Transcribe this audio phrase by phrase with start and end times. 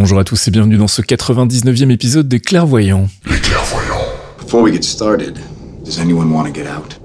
[0.00, 3.08] Bonjour à tous et bienvenue dans ce 99e épisode des Clairvoyants.
[3.26, 4.00] Les clairvoyants.
[4.42, 5.38] Before we get started,
[5.84, 6.99] does anyone want to get out?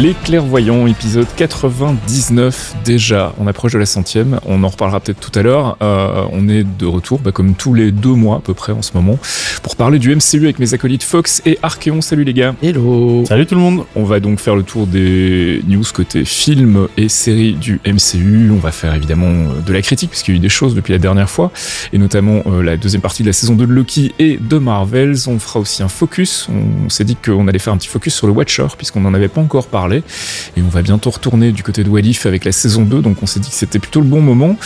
[0.00, 3.34] Les Clairvoyants, épisode 99 déjà.
[3.38, 5.76] On approche de la centième, on en reparlera peut-être tout à l'heure.
[5.82, 8.80] Euh, on est de retour, bah, comme tous les deux mois à peu près en
[8.80, 9.18] ce moment,
[9.62, 12.00] pour parler du MCU avec mes acolytes Fox et Archeon.
[12.00, 12.54] Salut les gars.
[12.62, 16.88] Hello Salut tout le monde On va donc faire le tour des news côté films
[16.96, 18.50] et séries du MCU.
[18.52, 20.92] On va faire évidemment euh, de la critique, puisqu'il y a eu des choses depuis
[20.92, 21.52] la dernière fois,
[21.92, 25.28] et notamment euh, la deuxième partie de la saison 2 de Loki et de Marvels.
[25.28, 26.48] On fera aussi un focus.
[26.48, 29.28] On s'est dit qu'on allait faire un petit focus sur le Watcher, puisqu'on n'en avait
[29.28, 29.89] pas encore parlé.
[29.98, 33.26] Et on va bientôt retourner du côté de Walif avec la saison 2, donc on
[33.26, 34.56] s'est dit que c'était plutôt le bon moment.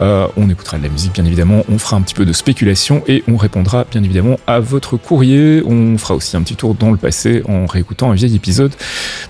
[0.00, 3.02] Euh, on écoutera de la musique bien évidemment, on fera un petit peu de spéculation
[3.06, 5.62] et on répondra bien évidemment à votre courrier.
[5.66, 8.72] On fera aussi un petit tour dans le passé en réécoutant un vieil épisode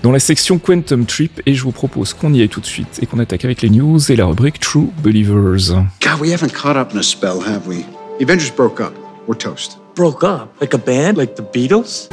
[0.01, 2.99] dans la section Quantum Trip et je vous propose qu'on y aille tout de suite
[3.01, 5.73] et qu'on attaque avec les news et la rubrique True Believers.
[6.01, 7.85] God, we haven't caught up in a spell, have we?
[8.19, 8.93] The Avengers broke up.
[9.27, 9.77] We're toast.
[9.95, 10.49] Broke up?
[10.59, 11.17] Like a band?
[11.17, 12.09] Like the Beatles?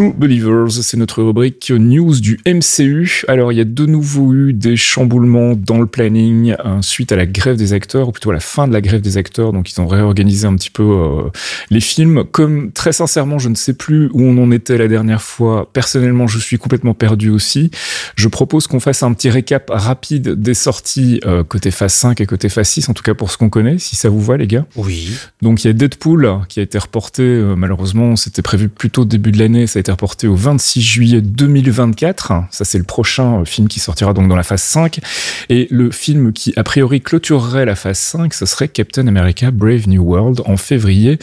[0.00, 3.24] True Believers, c'est notre rubrique news du MCU.
[3.28, 7.16] Alors, il y a de nouveau eu des chamboulements dans le planning euh, suite à
[7.16, 9.52] la grève des acteurs, ou plutôt à la fin de la grève des acteurs.
[9.52, 11.28] Donc, ils ont réorganisé un petit peu euh,
[11.68, 12.24] les films.
[12.24, 15.68] Comme très sincèrement, je ne sais plus où on en était la dernière fois.
[15.70, 17.70] Personnellement, je suis complètement perdu aussi.
[18.16, 22.26] Je propose qu'on fasse un petit récap rapide des sorties euh, côté phase 5 et
[22.26, 24.46] côté phase 6, en tout cas pour ce qu'on connaît, si ça vous va, les
[24.46, 24.64] gars.
[24.76, 25.10] Oui.
[25.42, 29.32] Donc il y a Deadpool qui a été reporté, euh, malheureusement c'était prévu plutôt début
[29.32, 32.32] de l'année, ça a été reporté au 26 juillet 2024.
[32.50, 35.00] Ça c'est le prochain euh, film qui sortira donc dans la phase 5.
[35.48, 39.88] Et le film qui a priori clôturerait la phase 5, ce serait Captain America Brave
[39.88, 41.18] New World en février,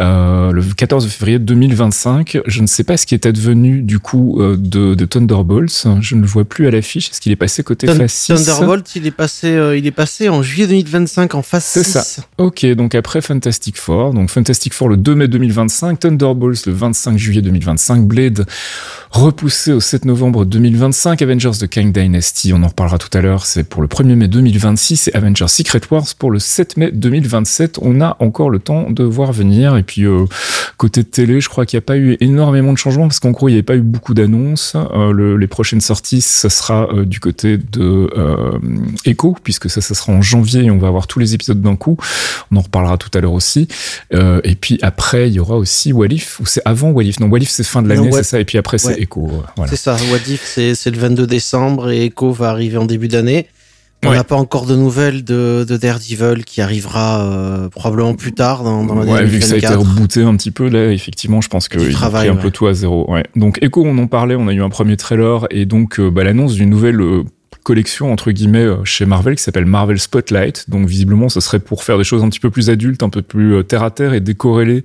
[0.00, 2.38] euh, le 14 février 2025.
[2.46, 6.14] Je ne sais pas ce qui est advenu du coup euh, de, de Thunderbolts, je
[6.14, 8.96] ne le vois plus à l'affiche, est-ce qu'il est passé côté Thun- phase 6 Thunderbolt,
[8.96, 11.92] il est passé, euh, il est passé en juillet 2025 en phase C'est 6.
[11.92, 12.22] ça.
[12.38, 17.18] Ok, donc après Fantastic Four, donc Fantastic Four le 2 mai 2025, Thunderbolts le 25
[17.18, 18.46] juillet 2025, Blade
[19.10, 23.44] repoussé au 7 novembre 2025, Avengers The Kang Dynasty, on en reparlera tout à l'heure,
[23.44, 27.78] c'est pour le 1er mai 2026 et Avengers Secret Wars pour le 7 mai 2027.
[27.82, 30.24] On a encore le temps de voir venir et puis euh,
[30.78, 33.48] côté télé, je crois qu'il n'y a pas eu énormément de changements parce qu'en gros,
[33.48, 34.74] il n'y avait pas eu beaucoup d'annonces.
[34.76, 38.08] Euh, le- les prochaines sorties, ça sera euh, du côté de
[39.04, 41.76] Echo puisque ça, ça sera en janvier et on va avoir tous les épisodes d'un
[41.76, 41.96] coup.
[42.50, 43.68] On en reparlera tout à l'heure aussi.
[44.12, 47.62] Et puis après, il y aura aussi Walif, ou c'est avant Walif Non, Walif, c'est
[47.64, 48.40] fin de l'année, c'est ça.
[48.40, 49.00] Et puis après, c'est.
[49.00, 49.28] Echo.
[49.32, 49.70] euh, Voilà.
[49.70, 49.96] C'est ça.
[50.10, 53.46] What If, c'est le 22 décembre et Echo va arriver en début d'année.
[54.04, 54.16] On Ouais.
[54.16, 58.84] n'a pas encore de nouvelles de, de Daredevil qui arrivera euh, probablement plus tard dans,
[58.84, 59.94] dans l'année Ouais, vu que ça a été 2024.
[59.96, 62.74] rebooté un petit peu, là, effectivement, je pense qu'il a pris un peu tout à
[62.74, 63.08] zéro.
[63.08, 63.22] Ouais.
[63.36, 66.24] Donc, Echo, on en parlait, on a eu un premier trailer et donc euh, bah,
[66.24, 67.22] l'annonce d'une nouvelle euh,
[67.62, 70.68] collection, entre guillemets, euh, chez Marvel qui s'appelle Marvel Spotlight.
[70.68, 73.22] Donc, visiblement, ce serait pour faire des choses un petit peu plus adultes, un peu
[73.22, 74.84] plus euh, terre à terre et décorrélées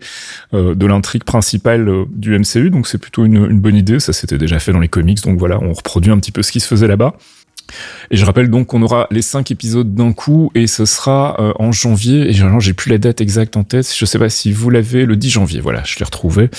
[0.54, 2.70] euh, de l'intrigue principale du MCU.
[2.70, 4.00] Donc, c'est plutôt une, une bonne idée.
[4.00, 5.22] Ça s'était déjà fait dans les comics.
[5.24, 7.16] Donc, voilà, on reproduit un petit peu ce qui se faisait là-bas.
[8.12, 11.54] Et je rappelle donc qu'on aura les cinq épisodes d'un coup et ce sera euh,
[11.60, 12.30] en janvier.
[12.30, 13.94] Et j'ai plus la date exacte en tête.
[13.96, 15.60] Je sais pas si vous l'avez le 10 janvier.
[15.60, 16.50] Voilà, je l'ai retrouvé.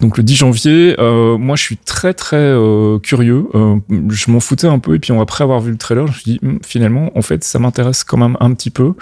[0.00, 3.46] Donc le 10 janvier, euh, moi je suis très très euh, curieux.
[3.54, 3.76] Euh,
[4.08, 6.32] je m'en foutais un peu et puis après avoir vu le trailer, je me suis
[6.32, 8.94] dit hm, finalement en fait ça m'intéresse quand même un petit peu.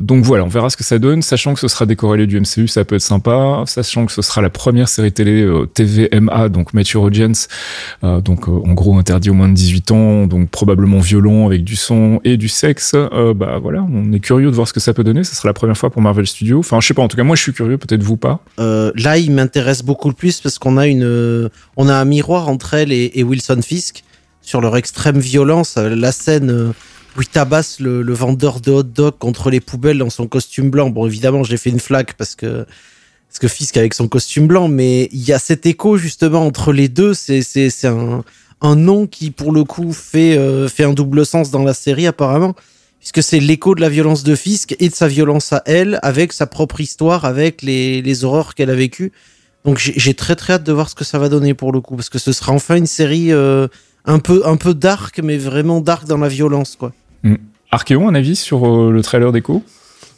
[0.00, 2.68] Donc voilà, on verra ce que ça donne, sachant que ce sera décorrélé du MCU,
[2.68, 7.02] ça peut être sympa, sachant que ce sera la première série télé TVMA, donc Mature
[7.02, 7.48] Audience,
[8.02, 12.20] donc en gros interdit au moins de 18 ans, donc probablement violent avec du son
[12.24, 12.94] et du sexe.
[13.34, 15.24] bah voilà, on est curieux de voir ce que ça peut donner.
[15.24, 16.58] Ça sera la première fois pour Marvel Studios.
[16.58, 18.40] Enfin je sais pas, en tout cas moi je suis curieux, peut-être vous pas.
[18.58, 22.74] là il m'intéresse beaucoup le plus parce qu'on a une, on a un miroir entre
[22.74, 24.04] elle et, Wilson Fisk
[24.42, 25.76] sur leur extrême violence.
[25.76, 26.72] La scène
[27.16, 30.90] où il tabasse le, vendeur de hot dog contre les poubelles dans son costume blanc.
[30.90, 32.66] Bon, évidemment, j'ai fait une flaque parce que
[33.28, 36.72] parce que Fisk avec son costume blanc, mais il y a cet écho justement entre
[36.72, 37.14] les deux.
[37.14, 38.24] C'est c'est c'est un
[38.60, 42.06] un nom qui pour le coup fait euh, fait un double sens dans la série
[42.06, 42.54] apparemment,
[42.98, 46.32] puisque c'est l'écho de la violence de Fisk et de sa violence à elle, avec
[46.32, 49.12] sa propre histoire, avec les les horreurs qu'elle a vécues.
[49.64, 51.96] Donc j'ai très très hâte de voir ce que ça va donner pour le coup,
[51.96, 53.68] parce que ce sera enfin une série euh,
[54.06, 56.92] un peu un peu dark, mais vraiment dark dans la violence quoi.
[57.22, 57.34] Mm.
[57.70, 59.62] Archéon, un avis sur euh, le trailer d'Echo?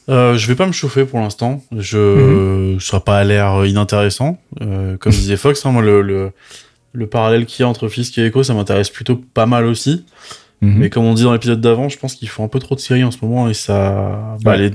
[0.09, 1.63] Euh, je vais pas me chauffer pour l'instant.
[1.77, 3.01] Je ne -hmm.
[3.05, 4.39] pas à l'air inintéressant.
[4.61, 6.33] Euh, comme disait Fox, hein, moi, le, le,
[6.93, 9.95] le parallèle qu'il y a entre Fisk et Echo, ça m'intéresse plutôt pas mal aussi.
[10.63, 10.75] -hmm.
[10.79, 12.81] Mais comme on dit dans l'épisode d'avant, je pense qu'il faut un peu trop de
[12.81, 13.77] séries en ce moment et ça.
[14.45, 14.71] Bah, les...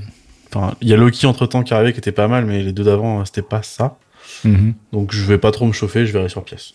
[0.53, 2.73] enfin, il y a Loki entre temps qui arrivait qui était pas mal, mais les
[2.77, 3.97] deux d'avant, c'était pas ça.
[4.45, 4.73] -hmm.
[4.93, 6.73] Donc je vais pas trop me chauffer, je verrai sur pièce.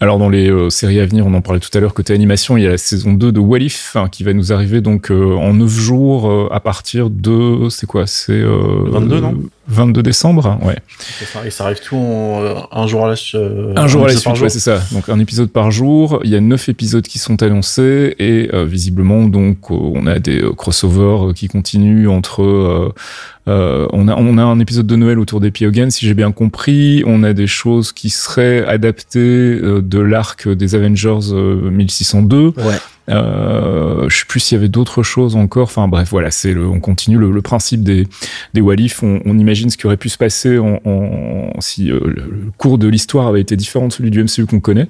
[0.00, 2.56] Alors dans les euh, séries à venir, on en parlait tout à l'heure côté animation,
[2.56, 5.34] il y a la saison 2 de Walif hein, qui va nous arriver donc euh,
[5.36, 9.42] en 9 jours euh, à partir de c'est quoi C'est 22 non?
[9.68, 10.76] 22 décembre, ouais.
[10.98, 13.40] Ça, et ça arrive tout en, un jour à la suite.
[13.76, 14.80] un jour à la suite, ouais, c'est ça.
[14.92, 16.20] Donc un épisode par jour.
[16.24, 21.32] Il y a 9 épisodes qui sont annoncés et visiblement donc on a des crossovers
[21.34, 22.92] qui continuent entre
[23.48, 26.32] euh, on, a, on a un épisode de Noël autour des Piogan, si j'ai bien
[26.32, 27.02] compris.
[27.06, 32.46] On a des choses qui seraient adaptées euh, de l'arc des Avengers euh, 1602.
[32.46, 32.52] Ouais.
[33.08, 35.64] Euh, je sais plus s'il y avait d'autres choses encore.
[35.64, 38.06] Enfin bref, voilà, c'est le, on continue le, principe des
[38.54, 39.02] des Walif.
[39.02, 40.58] On, imagine ce qui aurait pu se passer
[41.58, 44.88] si euh, le, cours de l'histoire avait été différent de celui du MCU qu'on connaît.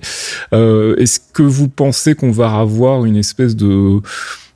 [0.52, 4.00] Euh, Est-ce que vous pensez qu'on va avoir une espèce de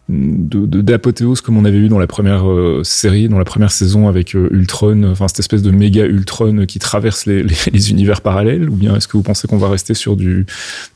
[0.08, 4.34] d'apothéose comme on avait eu dans la première euh, série, dans la première saison avec
[4.34, 8.76] Ultron, enfin cette espèce de méga Ultron qui traverse les, les, les univers parallèles, ou
[8.76, 10.46] bien est-ce que vous pensez qu'on va rester sur du,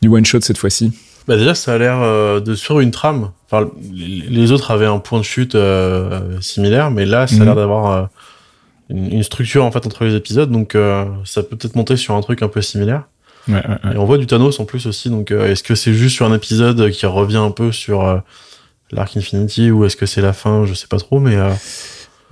[0.01, 0.93] du one shot cette fois-ci?
[1.27, 3.31] Bah déjà, ça a l'air euh, de suivre une trame.
[3.51, 7.57] Enfin, les autres avaient un point de chute euh, similaire, mais là, ça a l'air
[7.57, 8.07] d'avoir euh,
[8.89, 10.77] une, une, structure en fait entre les épisodes, donc
[11.25, 13.05] ça peut peut-être monter sur un truc un peu similaire.
[13.49, 13.95] Ouais, ouais, ouais.
[13.95, 16.35] Et on voit du Thanos en plus aussi, donc est-ce que c'est juste sur un
[16.35, 18.23] épisode qui revient un peu sur
[18.93, 20.65] l'arc Infinity ou est-ce que c'est la fin?
[20.65, 21.37] Je sais pas trop, mais.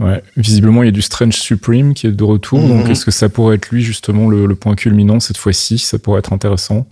[0.01, 2.69] Ouais, visiblement il y a du Strange Supreme qui est de retour, -hmm.
[2.69, 5.79] donc est-ce que ça pourrait être lui justement le, le point culminant cette fois-ci?
[5.79, 6.87] Ça pourrait être intéressant.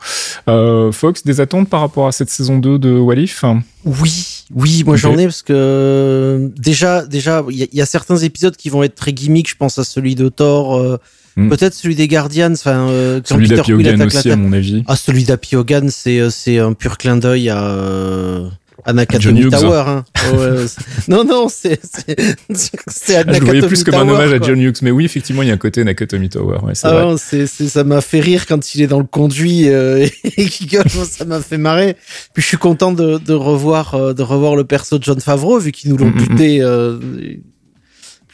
[0.49, 3.44] Euh, Fox, des attentes par rapport à cette saison 2 de Walif
[3.85, 5.03] Oui, oui, moi okay.
[5.03, 8.97] j'en ai parce que déjà, déjà, il y, y, a certains épisodes qui vont être
[8.97, 9.50] très gimmicks.
[9.50, 10.76] Je pense à celui de Thor.
[10.76, 10.97] Euh,
[11.37, 11.49] mm.
[11.49, 14.82] Peut-être celui des Guardians, enfin euh, celui d'Happy Hogan aussi à mon avis.
[14.88, 18.41] Ah, celui d'Happy Hogan, c'est c'est un pur clin d'œil à
[18.87, 19.85] Anakatomi Tower.
[19.87, 20.05] Hein.
[20.33, 20.65] Oh, ouais,
[21.09, 22.17] non, non, c'est c'est
[22.49, 25.55] Je voyais plus comme un hommage à John Hughes, mais oui, effectivement, il y a
[25.55, 26.59] un côté Nakatomi Tower.
[26.62, 30.06] Ouais, ah non, c'est ça m'a fait rire quand il est dans le conduit euh,
[30.25, 30.88] et qu'il gueule.
[30.88, 31.97] ça m'a fait marrer.
[32.33, 35.59] Puis je suis content de, de revoir euh, de revoir le perso de John Favreau
[35.59, 36.29] vu qu'ils nous l'ont mm -hmm.
[36.29, 36.62] buté.
[36.62, 36.99] Euh,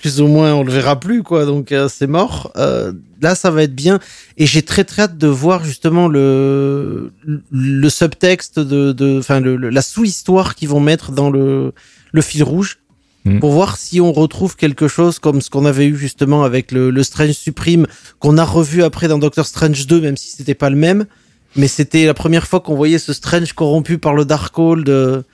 [0.02, 1.46] plus ou moins, on le verra plus, quoi.
[1.46, 2.50] Donc euh, c'est mort.
[2.56, 2.92] Euh,
[3.22, 4.00] là, ça va être bien.
[4.36, 7.12] Et j'ai très très hâte de voir justement le
[7.52, 11.72] le subtexte de, enfin le, le, la sous-histoire qu'ils vont mettre dans le
[12.10, 12.78] le fil rouge
[13.24, 13.38] mmh.
[13.38, 16.90] pour voir si on retrouve quelque chose comme ce qu'on avait eu justement avec le,
[16.90, 17.86] le Strange Supreme
[18.18, 21.06] qu'on a revu après dans Doctor Strange 2, même si c'était pas le même.
[21.54, 25.24] Mais c'était la première fois qu'on voyait ce Strange corrompu par le Darkhold.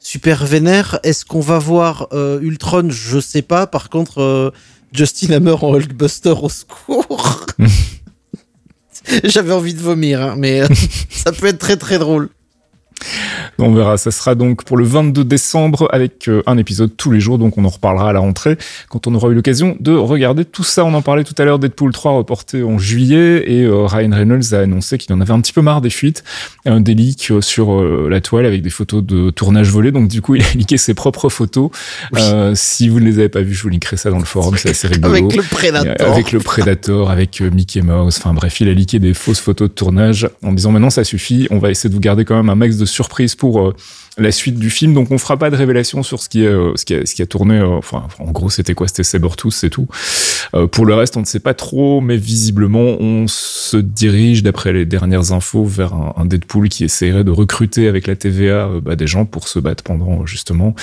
[0.00, 0.98] Super vénère.
[1.02, 2.88] Est-ce qu'on va voir euh, Ultron?
[2.90, 3.66] Je sais pas.
[3.66, 4.50] Par contre, euh,
[4.92, 7.46] Justin Hammer en Hulkbuster au secours.
[9.24, 10.68] J'avais envie de vomir, hein, mais euh,
[11.10, 12.28] ça peut être très très drôle.
[13.58, 17.18] On verra, ça sera donc pour le 22 décembre avec euh, un épisode tous les
[17.18, 18.56] jours, donc on en reparlera à la rentrée
[18.88, 20.84] quand on aura eu l'occasion de regarder tout ça.
[20.84, 24.54] On en parlait tout à l'heure, Deadpool 3 reporté en juillet et euh, Ryan Reynolds
[24.54, 26.22] a annoncé qu'il en avait un petit peu marre des fuites,
[26.66, 30.22] un des leaks euh, sur la toile avec des photos de tournage volé, donc du
[30.22, 31.70] coup il a leaké ses propres photos.
[32.12, 32.20] Oui.
[32.22, 34.56] Euh, si vous ne les avez pas vues, je vous linkerai ça dans le forum,
[34.56, 35.14] c'est assez rigolo.
[35.14, 36.12] Avec le Predator.
[36.12, 39.74] Avec le Predator, avec Mickey Mouse, enfin bref, il a leaké des fausses photos de
[39.74, 42.54] tournage en disant maintenant ça suffit, on va essayer de vous garder quand même un
[42.54, 43.72] max de surprise pour
[44.16, 44.94] la suite du film.
[44.94, 47.22] Donc on fera pas de révélation sur ce qui, est, ce qui, a, ce qui
[47.22, 47.60] a tourné.
[47.60, 48.88] enfin, en gros, c'était quoi?
[48.88, 49.86] C'était Sabertooth, c'est tout.
[50.72, 54.86] pour le reste, on ne sait pas trop, mais visiblement, on se dirige, d'après les
[54.86, 59.06] dernières infos, vers un, un, Deadpool qui essaierait de recruter avec la TVA bah, des
[59.06, 60.74] gens pour se battre pendant justement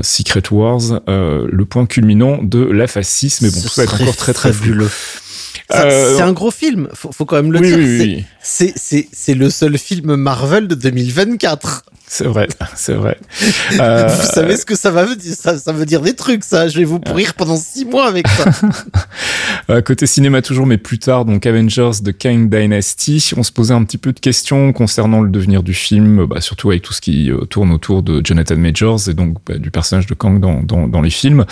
[0.00, 3.42] Secret Wars, le point culminant de la phase 6.
[3.42, 4.84] Mais bon, tout ça être encore très très fabuleux.
[4.84, 5.25] Euh,
[5.70, 8.24] c'est un gros film, faut, faut quand même le dire.
[8.42, 11.84] c'est le seul film Marvel de 2024.
[12.08, 12.46] C'est vrai,
[12.76, 13.18] c'est vrai.
[13.80, 14.06] Euh...
[14.06, 16.68] Vous savez ce que ça va dire ça, ça, veut dire des trucs, ça.
[16.68, 18.44] Je vais vous pourrir pendant six mois avec ça.
[19.68, 23.74] Euh, côté cinéma toujours, mais plus tard, donc Avengers The Kang Dynasty, on se posait
[23.74, 27.00] un petit peu de questions concernant le devenir du film, bah, surtout avec tout ce
[27.00, 30.62] qui euh, tourne autour de Jonathan Majors et donc bah, du personnage de Kang dans,
[30.62, 31.46] dans, dans les films.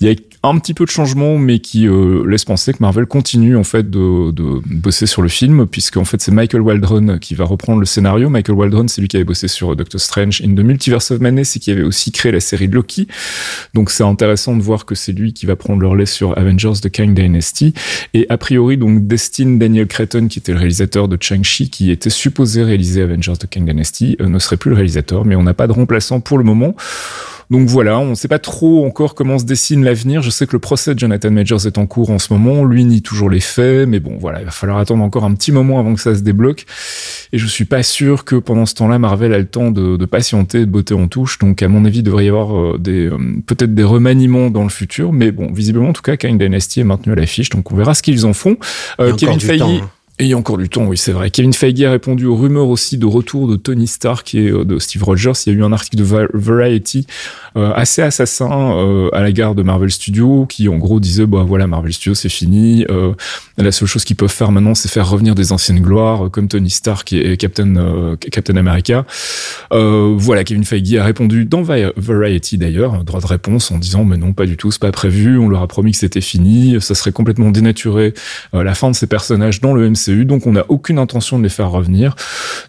[0.00, 0.14] Il y a
[0.48, 3.88] un petit peu de changement, mais qui euh, laisse penser que Marvel continue en fait
[3.88, 7.80] de, de bosser sur le film, puisque en fait c'est Michael Waldron qui va reprendre
[7.80, 8.28] le scénario.
[8.30, 11.56] Michael Waldron, c'est lui qui avait bossé sur Doctor Strange in the Multiverse of Madness
[11.56, 13.06] et qui avait aussi créé la série de Loki.
[13.74, 16.80] Donc c'est intéressant de voir que c'est lui qui va prendre le relais sur Avengers
[16.82, 17.74] The Kang Dynasty.
[18.14, 22.10] Et a priori donc Destin Daniel Cretton, qui était le réalisateur de Chang-Chi, qui était
[22.10, 25.54] supposé réaliser Avengers The Kang Dynasty, euh, ne serait plus le réalisateur, mais on n'a
[25.54, 26.74] pas de remplaçant pour le moment.
[27.50, 30.22] Donc voilà, on ne sait pas trop encore comment se dessine l'avenir.
[30.22, 32.64] Je sais que le procès de Jonathan Majors est en cours en ce moment.
[32.64, 35.52] Lui nie toujours les faits, mais bon, voilà, il va falloir attendre encore un petit
[35.52, 36.64] moment avant que ça se débloque.
[37.32, 40.60] Et je suis pas sûr que pendant ce temps-là, Marvel a le temps de, patienter,
[40.60, 41.38] de botter en touche.
[41.38, 44.64] Donc à mon avis, il devrait y avoir euh, des euh, peut-être des remaniements dans
[44.64, 45.12] le futur.
[45.12, 47.50] Mais bon, visiblement, en tout cas, Kang Dynasty est maintenu à l'affiche.
[47.50, 48.56] Donc on verra ce qu'ils en font.
[49.00, 49.62] Euh, Kevin Feige.
[49.62, 49.88] Hein.
[50.18, 51.30] Et il y a encore du temps, oui, c'est vrai.
[51.30, 54.78] Kevin Feige a répondu aux rumeurs aussi de retour de Tony Stark et euh, de
[54.78, 55.32] Steve Rogers.
[55.44, 57.06] Il y a eu un article de Variety
[57.54, 61.44] euh, assez assassin euh, à la gare de Marvel Studios qui, en gros, disait bah
[61.46, 62.86] voilà, Marvel Studios c'est fini.
[63.58, 66.70] la seule chose qu'ils peuvent faire maintenant, c'est faire revenir des anciennes gloires comme Tony
[66.70, 69.04] Stark et Captain Captain America.
[69.70, 74.32] voilà, Kevin Feige a répondu dans Variety d'ailleurs, droit de réponse en disant mais non,
[74.32, 75.38] pas du tout, c'est pas prévu.
[75.38, 76.80] On leur a promis que c'était fini.
[76.80, 78.14] Ça serait complètement dénaturé
[78.54, 81.48] la fin de ces personnages dans le MCU donc on n'a aucune intention de les
[81.48, 82.14] faire revenir.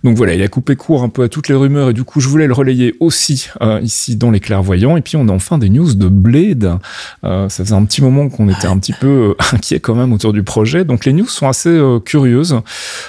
[0.04, 2.20] Donc voilà, il a coupé court un peu à toutes les rumeurs et du coup
[2.20, 4.98] je voulais le relayer aussi euh, ici dans les clairvoyants.
[4.98, 6.78] Et puis on a enfin des news de Blade.
[7.24, 10.14] Euh, ça faisait un petit moment qu'on était un petit peu euh, inquiet quand même
[10.14, 10.86] autour du projet.
[10.86, 12.60] Donc les news sont assez curieuses.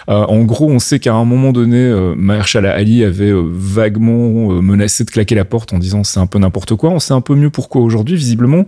[0.06, 5.34] en gros, on sait qu'à un moment donné, Mahershala Ali avait vaguement menacé de claquer
[5.34, 6.90] la porte en disant c'est un peu n'importe quoi.
[6.90, 8.16] On sait un peu mieux pourquoi aujourd'hui.
[8.16, 8.64] Visiblement,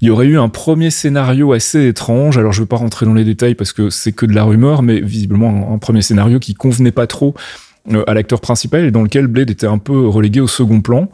[0.00, 2.38] il y aurait eu un premier scénario assez étrange.
[2.38, 4.44] Alors je ne veux pas rentrer dans les détails parce que c'est que de la
[4.44, 7.34] rumeur, mais visiblement un, premier scénario qui convenait pas trop
[8.06, 11.10] à l'acteur principal et dans lequel Blade était un peu relégué au second plan.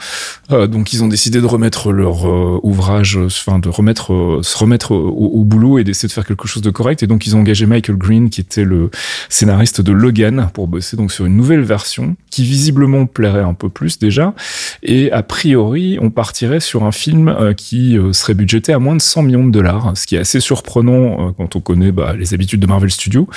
[0.51, 4.93] Euh, donc ils ont décidé de remettre leur euh, ouvrage, enfin de remettre, se remettre
[4.93, 7.03] au, boulot et d'essayer de faire quelque chose de correct.
[7.03, 8.91] Et donc ils ont engagé Michael Green, qui était le
[9.29, 13.69] scénariste de Logan, pour bosser donc sur une nouvelle version qui visiblement plairait un peu
[13.69, 14.35] plus déjà.
[14.83, 19.23] Et a priori, on partirait sur un film qui serait budgété à moins de 100
[19.23, 22.67] millions de dollars, ce qui est assez surprenant quand on connaît bah, les habitudes de
[22.67, 23.29] Marvel Studios.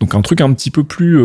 [0.00, 1.18] Donc un truc un petit peu plus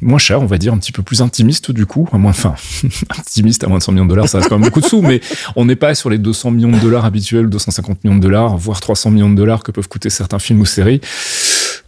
[0.00, 2.54] moins cher on va dire, un petit peu plus intimiste du coup, à moins, enfin,
[3.18, 5.02] intimiste à moins de 100 millions de dollars, ça reste quand même beaucoup de sous,
[5.02, 5.20] mais
[5.56, 8.80] on n'est pas sur les 200 millions de dollars habituels, 250 millions de dollars, voire
[8.80, 11.00] 300 millions de dollars que peuvent coûter certains films ou séries.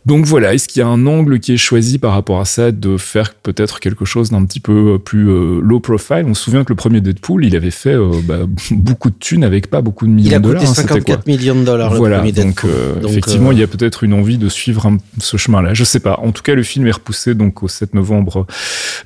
[0.09, 2.73] Donc voilà, est-ce qu'il y a un angle qui est choisi par rapport à ça
[2.73, 6.25] de faire peut-être quelque chose d'un petit peu euh, plus euh, low profile?
[6.27, 8.39] On se souvient que le premier Deadpool, il avait fait euh, bah,
[8.71, 10.63] beaucoup de thunes avec pas beaucoup de millions de dollars.
[10.63, 12.71] Il a coûté 54 millions de dollars le premier Deadpool.
[13.03, 15.75] donc, effectivement, il y a peut-être une envie de suivre ce chemin-là.
[15.75, 16.19] Je sais pas.
[16.23, 18.47] En tout cas, le film est repoussé donc au 7 novembre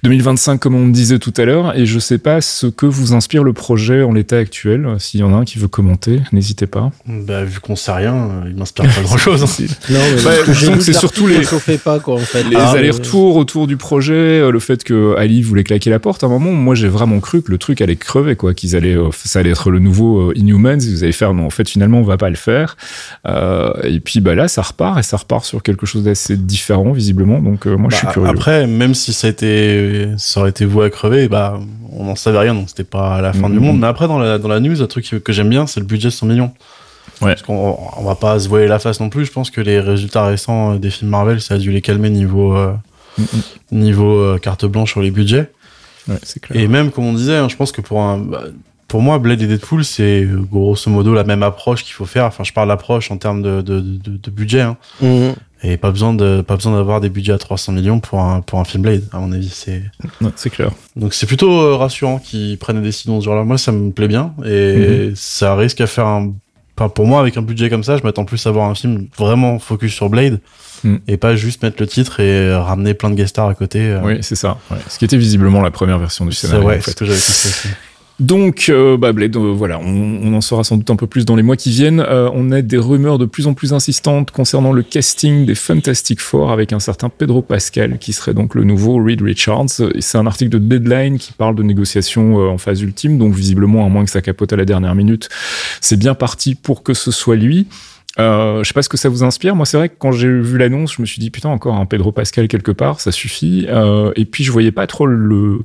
[0.04, 3.42] 2025, comme on disait tout à l'heure, et je sais pas ce que vous inspire
[3.42, 4.86] le projet en l'état actuel.
[5.00, 6.92] S'il y en a un qui veut commenter, n'hésitez pas.
[7.08, 9.42] Bah, vu qu'on sait rien, il m'inspire pas grand-chose.
[9.42, 9.64] Hein.
[9.90, 12.44] non, mais c'est surtout les, pas, quoi, en fait.
[12.44, 16.22] les ah, allers-retours autour du projet, euh, le fait que Ali voulait claquer la porte.
[16.22, 18.96] À un moment, moi, j'ai vraiment cru que le truc allait crever, quoi, qu'ils allaient,
[18.96, 20.78] euh, ça allait être le nouveau euh, Inhumans.
[20.78, 22.76] Vous allez faire, non, en fait, finalement, on va pas le faire.
[23.84, 27.40] et puis, bah là, ça repart et ça repart sur quelque chose d'assez différent, visiblement.
[27.40, 28.28] Donc, moi, je suis bah, curieux.
[28.28, 31.58] Après, même si ça a été, ça aurait été voué à crever, bah,
[31.92, 33.60] on n'en savait rien, donc c'était pas la fin du mm-hmm.
[33.60, 33.80] monde.
[33.80, 36.10] Mais après, dans la, dans la news, un truc que j'aime bien, c'est le budget
[36.10, 36.52] 100 millions.
[37.28, 39.26] Parce qu'on on va pas se voiler la face non plus.
[39.26, 42.10] Je pense que les résultats récents euh, des films Marvel, ça a dû les calmer
[42.10, 42.74] niveau, euh,
[43.70, 45.50] niveau euh, carte blanche sur les budgets.
[46.08, 46.60] Ouais, clair.
[46.60, 48.44] Et même, comme on disait, hein, je pense que pour un, bah,
[48.88, 52.26] pour moi, Blade et Deadpool, c'est grosso modo la même approche qu'il faut faire.
[52.26, 54.62] Enfin, je parle d'approche en termes de, de, de, budget.
[54.62, 54.76] Hein.
[55.02, 55.34] Mm-hmm.
[55.64, 58.58] Et pas besoin de pas besoin d'avoir des budgets à 300 millions pour un pour
[58.58, 59.84] un film Blade à mon avis c'est
[60.34, 63.92] c'est clair donc c'est plutôt rassurant qu'ils prennent des décisions ce genre-là moi ça me
[63.92, 65.14] plaît bien et mm-hmm.
[65.14, 66.32] ça risque à faire un
[66.82, 69.06] enfin, pour moi, avec un budget comme ça, je m'attends plus à voir un film
[69.16, 70.40] vraiment focus sur Blade
[70.84, 70.96] Mm.
[71.06, 73.78] et pas juste mettre le titre et ramener plein de guest stars à côté.
[73.82, 74.00] euh.
[74.02, 74.58] Oui, c'est ça.
[74.68, 74.78] ouais.
[74.88, 76.66] Ce qui était visiblement la première version du c'est scénario.
[76.66, 76.90] ouais, en c'est fait.
[76.90, 77.74] ce que j'avais.
[78.20, 81.42] Donc, euh, bah, euh, voilà, on, en saura sans doute un peu plus dans les
[81.42, 82.00] mois qui viennent.
[82.00, 86.20] Euh, on a des rumeurs de plus en plus insistantes concernant le casting des Fantastic
[86.20, 89.70] Four avec un certain Pedro Pascal qui serait donc le nouveau Reed Richards.
[89.98, 93.84] C'est un article de Deadline qui parle de négociations euh, en phase ultime, donc visiblement,
[93.84, 95.28] à moins que ça capote à la dernière minute,
[95.80, 97.66] c'est bien parti pour que ce soit lui.
[98.18, 99.56] Euh, je sais pas ce que ça vous inspire.
[99.56, 101.86] Moi, c'est vrai que quand j'ai vu l'annonce, je me suis dit putain encore un
[101.86, 103.66] Pedro Pascal quelque part, ça suffit.
[103.68, 105.60] Euh, et puis je voyais pas trop le,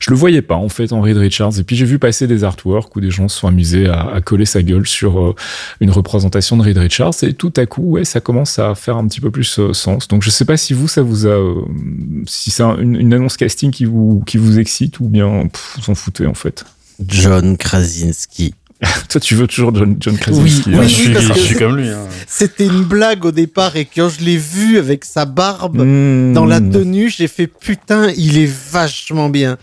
[0.00, 1.58] je le voyais pas en fait en Reed Richards.
[1.58, 4.44] Et puis j'ai vu passer des artworks où des gens se sont amusés à, coller
[4.44, 5.34] sa gueule sur euh,
[5.80, 7.14] une représentation de Reed Richards.
[7.22, 10.06] Et tout à coup, ouais, ça commence à faire un petit peu plus euh, sens.
[10.08, 11.54] Donc je sais pas si vous, ça vous a, euh,
[12.26, 15.78] si c'est un- une, une annonce casting qui vous qui vous excite ou bien pff,
[15.78, 16.64] vous en foutez en fait.
[17.06, 18.54] John Krasinski.
[19.08, 20.68] Toi, tu veux toujours John, John Krasinski.
[20.68, 20.78] Oui, hein.
[20.80, 21.88] Oui, je suis, parce je que- suis comme lui.
[21.88, 21.98] hein.
[22.26, 26.32] C'était une blague au départ et quand je l'ai vu avec sa barbe Mmh.
[26.34, 29.56] dans la tenue, j'ai fait putain, il est vachement bien.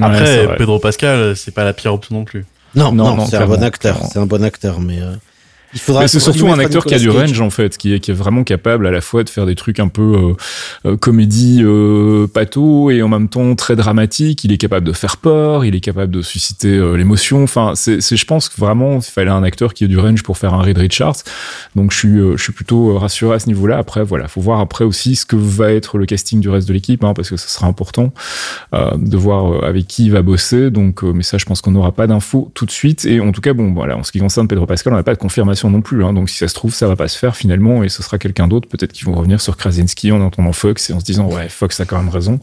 [0.00, 0.48] Après.
[0.56, 2.44] Pedro Pascal, c'est pas la pire option non plus.
[2.74, 5.12] Non, Non, non, c'est un bon acteur, c'est un bon acteur, mais euh,
[5.74, 6.02] il faudra.
[6.02, 8.14] Mais c'est surtout un acteur qui a du range en fait, qui est, qui est
[8.14, 10.02] vraiment capable à la fois de faire des trucs un peu
[10.84, 14.44] euh, euh, comédie euh, pato et en même temps très dramatique.
[14.44, 17.42] Il est capable de faire peur, il est capable de susciter euh, l'émotion.
[17.42, 20.22] Enfin, c'est, c'est- je pense que vraiment il fallait un acteur qui ait du range
[20.22, 21.16] pour faire un Reed Richards.
[21.76, 23.78] Donc je suis, euh, je suis plutôt rassuré à ce niveau-là.
[23.78, 26.72] Après voilà, faut voir après aussi ce que va être le casting du reste de
[26.72, 28.12] l'équipe, hein, parce que ça sera important
[28.74, 30.70] euh, de voir avec qui il va bosser.
[30.70, 33.04] Donc, euh, mais ça, je pense qu'on n'aura pas d'infos tout de suite.
[33.06, 35.14] Et en tout cas, bon, voilà, en ce qui concerne Pedro Pascal, on n'a pas
[35.14, 36.04] de confirmation non plus.
[36.04, 38.18] Hein, donc, si ça se trouve, ça va pas se faire finalement, et ce sera
[38.18, 38.68] quelqu'un d'autre.
[38.68, 41.80] Peut-être qu'ils vont revenir sur Krasinski en entendant Fox et en se disant, ouais, Fox
[41.80, 42.40] a quand même raison.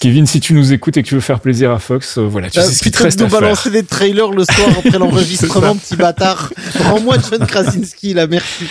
[0.00, 2.50] Kevin, si tu nous écoutes et que tu veux faire plaisir à Fox, euh, voilà,
[2.50, 3.40] tu Euh, sais ce qu'il te reste à faire.
[3.40, 6.52] balancer des trailers le soir après l'enregistrement, petit bâtard.
[6.80, 8.64] Rends-moi John Krasinski, là, merci.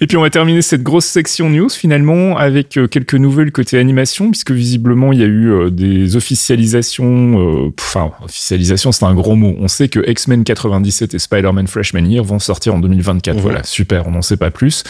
[0.00, 3.78] Et puis on va terminer cette grosse section news finalement avec euh, quelques nouvelles côté
[3.78, 9.36] animation puisque visiblement il y a eu euh, des officialisations, enfin officialisation c'est un gros
[9.36, 9.54] mot.
[9.60, 13.36] On sait que X-Men 97 et Spider-Man Freshman Year vont sortir en 2024.
[13.36, 13.42] Mhm.
[13.42, 14.84] Voilà, super, on n'en sait pas plus.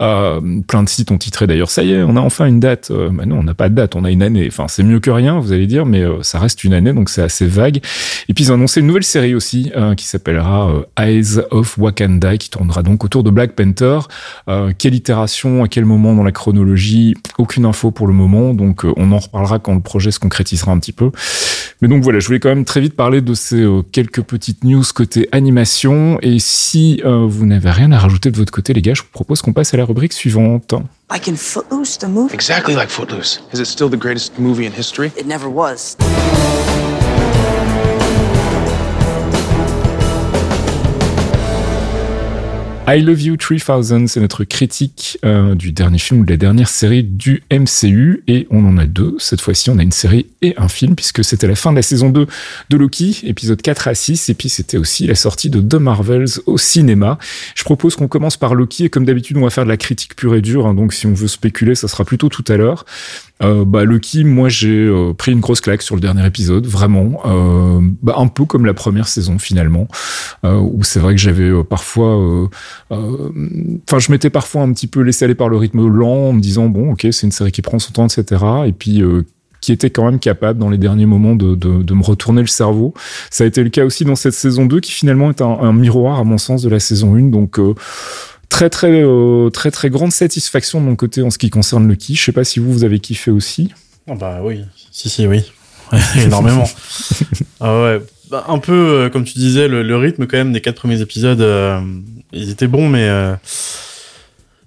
[0.00, 2.90] Euh, plein de sites ont titré d'ailleurs ça y est, on a enfin une date.
[2.90, 4.46] Euh, bah non, on n'a pas de date, on a une année.
[4.48, 7.08] Enfin c'est mieux que rien, vous allez dire, mais euh, ça reste une année donc
[7.08, 7.78] c'est assez vague.
[8.28, 12.50] Et puis ils ont annoncé une nouvelle série aussi qui s'appellera Eyes of Wakanda qui
[12.50, 14.00] tournera donc autour de Black Panther.
[14.78, 19.12] Quelle itération, à quel moment dans la chronologie, aucune info pour le moment, donc on
[19.12, 21.10] en reparlera quand le projet se concrétisera un petit peu.
[21.80, 24.84] Mais donc voilà, je voulais quand même très vite parler de ces quelques petites news
[24.94, 28.94] côté animation, et si euh, vous n'avez rien à rajouter de votre côté les gars,
[28.94, 30.74] je vous propose qu'on passe à la rubrique suivante.
[31.10, 32.34] Like in Footloose, the movie?
[32.34, 33.42] Exactly like Footloose.
[33.52, 35.10] Is it still the greatest movie in history?
[35.16, 35.96] It never was.
[42.88, 46.68] I Love You 3000, c'est notre critique euh, du dernier film ou de la dernière
[46.68, 48.24] série du MCU.
[48.26, 49.14] Et on en a deux.
[49.18, 51.82] Cette fois-ci, on a une série et un film, puisque c'était la fin de la
[51.82, 52.26] saison 2
[52.70, 54.28] de Loki, épisode 4 à 6.
[54.30, 57.18] Et puis, c'était aussi la sortie de The Marvels au cinéma.
[57.54, 58.86] Je propose qu'on commence par Loki.
[58.86, 60.66] Et comme d'habitude, on va faire de la critique pure et dure.
[60.66, 60.74] hein.
[60.74, 62.84] donc, si on veut spéculer, ça sera plutôt tout à l'heure.
[63.42, 67.22] Euh, bah, Loki, moi j'ai euh, pris une grosse claque sur le dernier épisode, vraiment,
[68.02, 69.88] bah, un peu comme la première saison finalement,
[70.44, 72.48] où c'est vrai que j'avais parfois,
[72.90, 76.40] enfin je m'étais parfois un petit peu laissé aller par le rythme lent, en me
[76.40, 78.44] disant bon ok c'est une série qui prend son temps etc.
[78.66, 79.22] Et puis euh,
[79.60, 82.48] qui était quand même capable dans les derniers moments de, de, de me retourner le
[82.48, 82.92] cerveau.
[83.30, 85.72] Ça a été le cas aussi dans cette saison 2 qui finalement est un, un
[85.72, 87.30] miroir à mon sens de la saison 1.
[87.30, 87.74] Donc euh,
[88.48, 91.94] très très euh, très très grande satisfaction de mon côté en ce qui concerne le
[91.94, 92.16] qui.
[92.16, 93.72] Je sais pas si vous vous avez kiffé aussi.
[94.08, 95.44] Ah bah oui, si si oui,
[96.22, 96.68] énormément.
[97.60, 98.02] ah ouais,
[98.32, 101.00] Bah, un peu euh, comme tu disais, le, le rythme quand même des quatre premiers
[101.02, 101.78] épisodes, euh,
[102.32, 103.34] ils étaient bons, mais euh,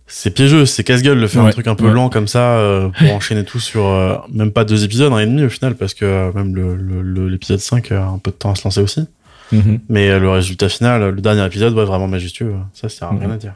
[0.08, 1.92] c'est piégeux, c'est casse-gueule de faire Ouais, un truc un peu ouais.
[1.94, 5.26] lent comme ça euh, pour enchaîner tout sur euh, même pas deux épisodes, un et
[5.26, 8.32] demi au final, parce que euh, même le- le- le- l'épisode 5 a un peu
[8.32, 9.02] de temps à se lancer aussi.
[9.90, 12.54] Mais euh, le résultat final, le dernier épisode, ouais, vraiment majestueux.
[12.74, 13.32] Ça, c'est rien Mhm.
[13.32, 13.54] à dire.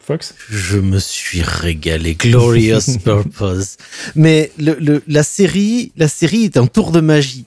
[0.00, 2.14] Fox Je me suis régalé.
[2.14, 3.76] Glorious Purpose.
[4.14, 7.44] Mais le, le, la série, la série est un tour de magie.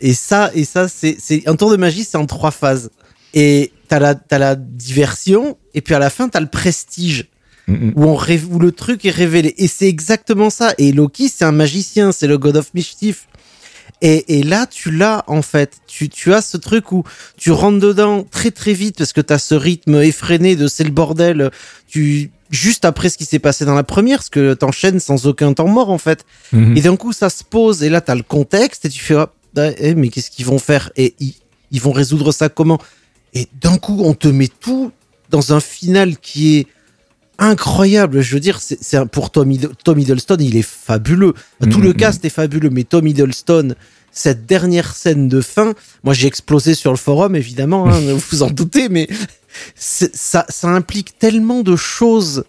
[0.00, 2.90] Et ça, et ça, c'est, c'est un tour de magie, c'est en trois phases.
[3.34, 7.26] Et t'as la, t'as la diversion, et puis à la fin, t'as le prestige.
[7.66, 7.92] Mhm.
[7.96, 9.54] Où, on ré- où le truc est révélé.
[9.58, 10.72] Et c'est exactement ça.
[10.78, 13.26] Et Loki, c'est un magicien, c'est le God of Mischief.
[14.00, 15.72] Et, et là, tu l'as, en fait.
[15.86, 17.02] Tu, tu as ce truc où
[17.36, 20.84] tu rentres dedans très très vite parce que tu as ce rythme effréné de c'est
[20.84, 21.50] le bordel.
[21.88, 25.52] Tu, juste après ce qui s'est passé dans la première, parce que t'enchaînes sans aucun
[25.52, 26.24] temps mort, en fait.
[26.52, 26.74] Mhm.
[26.76, 29.16] Et d'un coup, ça se pose, et là, t'as le contexte, et tu fais,
[29.78, 30.90] eh, mais qu'est-ce qu'ils vont faire?
[30.96, 31.34] Et ils,
[31.70, 32.78] ils vont résoudre ça comment?
[33.34, 34.92] Et d'un coup, on te met tout,
[35.30, 36.66] dans un final qui est
[37.38, 38.20] incroyable.
[38.20, 41.34] Je veux dire, c'est pour Tom, Tom Hiddleston, il est fabuleux.
[41.60, 41.96] Tout Mhm, le mhm.
[41.96, 43.74] cast est fabuleux, mais Tom Hiddleston,
[44.10, 48.42] cette dernière scène de fin, moi j'ai explosé sur le forum, évidemment, hein, vous vous
[48.42, 49.08] en doutez, mais
[49.76, 52.44] ça, ça implique tellement de choses.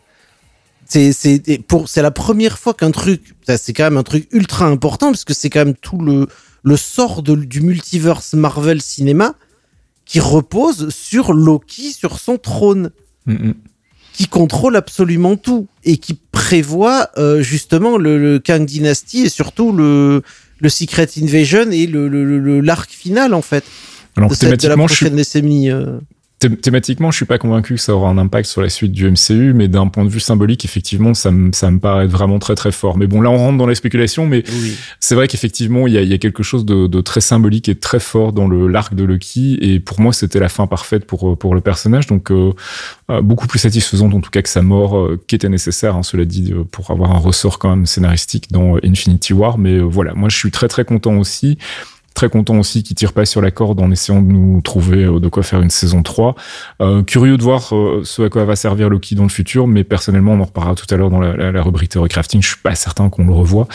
[0.87, 1.61] C'est
[1.97, 5.51] la première fois qu'un truc, c'est quand même un truc ultra important parce que c'est
[5.51, 6.27] quand même tout le
[6.63, 9.35] le sort de- du multiverse Marvel cinéma
[10.05, 12.91] qui repose sur Loki sur son trône
[13.25, 13.53] Mm, mm.
[14.13, 19.71] qui contrôle absolument tout et qui prévoit euh, justement le, le Kang Dynasty et surtout
[19.71, 20.23] le,
[20.59, 23.63] le Secret Invasion et le l'arc final en fait
[24.17, 25.69] Alors de, cette- de la thématiquement, je suis prochaine décennie.
[25.69, 25.99] euh.
[26.39, 29.05] Thé- Thématiquement, je suis pas convaincu que ça aura un impact sur la suite du
[29.11, 32.55] MCU, mais d'un point de vue symbolique, effectivement, ça me, ça me paraît vraiment très
[32.55, 32.97] très fort.
[32.97, 34.43] Mais bon, là, on rentre dans la spéculation, mais
[35.01, 37.75] c'est vrai qu'effectivement, il y a, y a quelque chose de, de très symbolique et
[37.75, 41.37] très fort dans le l'arc de Loki, et pour moi, c'était la fin parfaite pour
[41.37, 42.53] pour le personnage, donc euh,
[43.11, 46.03] euh, beaucoup plus satisfaisante en tout cas que sa mort, euh, qui était nécessaire, hein,
[46.03, 49.57] cela dit, euh, pour avoir un ressort quand même scénaristique dans Infinity War.
[49.57, 51.57] Mais euh, voilà, moi, je suis très très content aussi.
[52.19, 55.21] Très content aussi qu'il tire pas sur la corde en essayant de nous trouver euh,
[55.21, 56.35] de quoi faire une saison 3.
[56.81, 59.85] Euh, curieux de voir euh, ce à quoi va servir Loki dans le futur, mais
[59.85, 62.41] personnellement, on en reparlera tout à l'heure dans la, la, la rubrique Theory Crafting.
[62.41, 63.69] Je suis pas certain qu'on le revoit.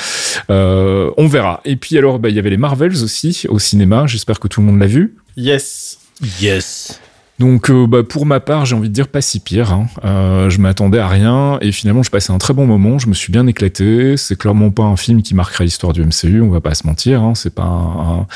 [0.50, 1.62] Euh, on verra.
[1.64, 4.06] Et puis alors, bah, il y avait les Marvels aussi au cinéma.
[4.06, 5.16] J'espère que tout le monde l'a vu.
[5.38, 6.00] Yes.
[6.38, 7.00] Yes.
[7.40, 9.72] Donc, euh, bah, pour ma part, j'ai envie de dire pas si pire.
[9.72, 9.86] Hein.
[10.04, 12.98] Euh, je m'attendais à rien et finalement, je passais un très bon moment.
[12.98, 14.16] Je me suis bien éclaté.
[14.16, 16.40] C'est clairement pas un film qui marquera l'histoire du MCU.
[16.42, 17.22] On va pas se mentir.
[17.22, 17.34] Hein.
[17.34, 18.26] C'est pas un,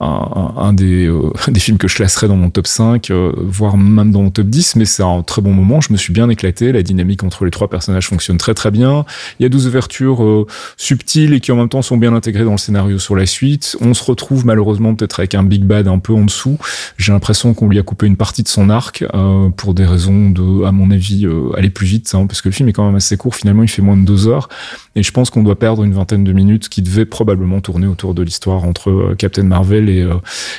[0.00, 3.76] un, un, des, euh, des films que je classerais dans mon top 5, euh, voire
[3.76, 4.76] même dans mon top 10.
[4.76, 5.82] Mais c'est un très bon moment.
[5.82, 6.72] Je me suis bien éclaté.
[6.72, 9.04] La dynamique entre les trois personnages fonctionne très très bien.
[9.38, 10.46] Il y a 12 ouvertures euh,
[10.78, 13.76] subtiles et qui en même temps sont bien intégrées dans le scénario sur la suite.
[13.82, 16.56] On se retrouve malheureusement peut-être avec un big bad un peu en dessous.
[16.96, 20.30] J'ai l'impression qu'on lui a coupé une partie de son arc euh, pour des raisons
[20.30, 22.86] de, à mon avis, euh, aller plus vite, hein, parce que le film est quand
[22.86, 23.34] même assez court.
[23.34, 24.48] Finalement, il fait moins de deux heures,
[24.94, 28.14] et je pense qu'on doit perdre une vingtaine de minutes qui devait probablement tourner autour
[28.14, 30.08] de l'histoire entre euh, Captain Marvel et,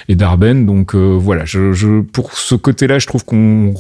[0.08, 0.66] et Darben.
[0.66, 3.74] Donc voilà, je, je, pour ce côté-là, je trouve qu'on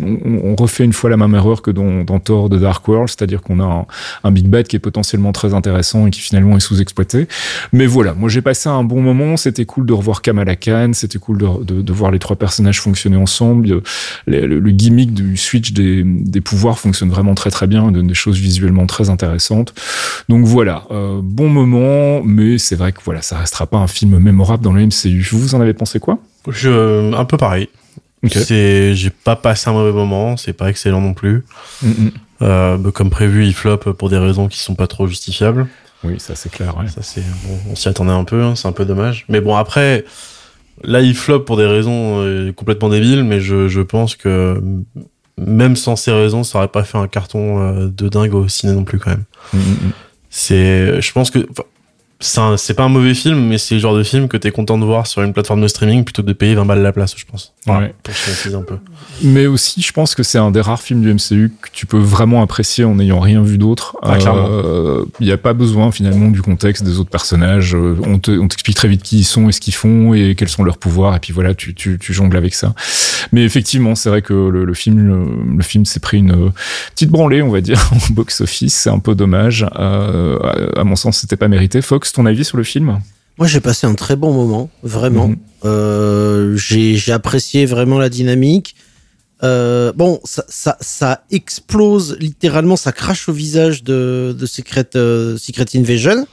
[0.00, 3.60] on, refait une fois la même erreur que dans, Thor de Dark World, c'est-à-dire qu'on
[3.60, 3.86] a
[4.24, 7.28] un, Big Bad qui est potentiellement très intéressant et qui finalement est sous-exploité.
[7.72, 11.18] Mais voilà, moi j'ai passé un bon moment, c'était cool de revoir Kamala Khan, c'était
[11.18, 13.82] cool de, voir les trois personnages fonctionner ensemble,
[14.26, 18.14] le, le, gimmick du switch des, des, pouvoirs fonctionne vraiment très très bien, donne des
[18.14, 19.74] choses visuellement très intéressantes.
[20.28, 24.18] Donc voilà, euh, bon moment, mais c'est vrai que voilà, ça restera pas un film
[24.18, 25.28] mémorable dans le MCU.
[25.32, 26.18] Vous en avez pensé quoi?
[26.48, 27.68] Je, un peu pareil.
[28.24, 28.40] Okay.
[28.44, 31.44] C'est, j'ai pas passé un mauvais moment, c'est pas excellent non plus.
[31.82, 32.10] Mm -hmm.
[32.42, 35.66] euh, comme prévu, il flop pour des raisons qui sont pas trop justifiables.
[36.04, 36.76] Oui, ça c'est clair.
[36.76, 36.88] Ouais.
[36.88, 39.24] Ça c'est, bon, on s'y attendait un peu, hein, c'est un peu dommage.
[39.28, 40.04] Mais bon après,
[40.82, 44.60] là il flop pour des raisons euh, complètement débiles, mais je, je pense que
[45.38, 48.72] même sans ces raisons, ça aurait pas fait un carton euh, de dingue au ciné
[48.72, 49.26] non plus quand même.
[49.52, 49.92] Mm -hmm.
[50.30, 51.40] C'est, je pense que
[52.22, 54.84] c'est pas un mauvais film, mais c'est le genre de film que t'es content de
[54.84, 57.24] voir sur une plateforme de streaming plutôt que de payer 20 balles la place, je
[57.24, 57.52] pense.
[57.66, 57.94] Voilà, ouais.
[58.02, 58.76] Pour se un peu.
[59.22, 61.98] Mais aussi, je pense que c'est un des rares films du MCU que tu peux
[61.98, 63.96] vraiment apprécier en n'ayant rien vu d'autre.
[64.02, 67.74] Ah, il euh, n'y a pas besoin finalement du contexte des autres personnages.
[67.74, 70.48] Euh, on t'explique te, très vite qui ils sont et ce qu'ils font et quels
[70.48, 71.14] sont leurs pouvoirs.
[71.16, 72.74] Et puis voilà, tu, tu, tu jongles avec ça.
[73.32, 76.52] Mais effectivement, c'est vrai que le, le film, le, le film s'est pris une
[76.94, 78.74] petite branlée, on va dire, au box-office.
[78.74, 79.66] C'est un peu dommage.
[79.78, 80.38] Euh,
[80.76, 81.82] à, à mon sens, c'était pas mérité.
[81.82, 83.00] Fox, ton avis sur le film?
[83.38, 85.28] Moi, j'ai passé un très bon moment, vraiment.
[85.28, 85.34] Mhm.
[85.34, 85.38] Mmh.
[85.64, 88.76] Euh, j'ai apprécié vraiment la dynamique.
[89.44, 95.36] Euh, bon, ça, ça, ça, explose littéralement, ça crache au visage de, de Secret, euh,
[95.36, 96.26] Secret Invasion.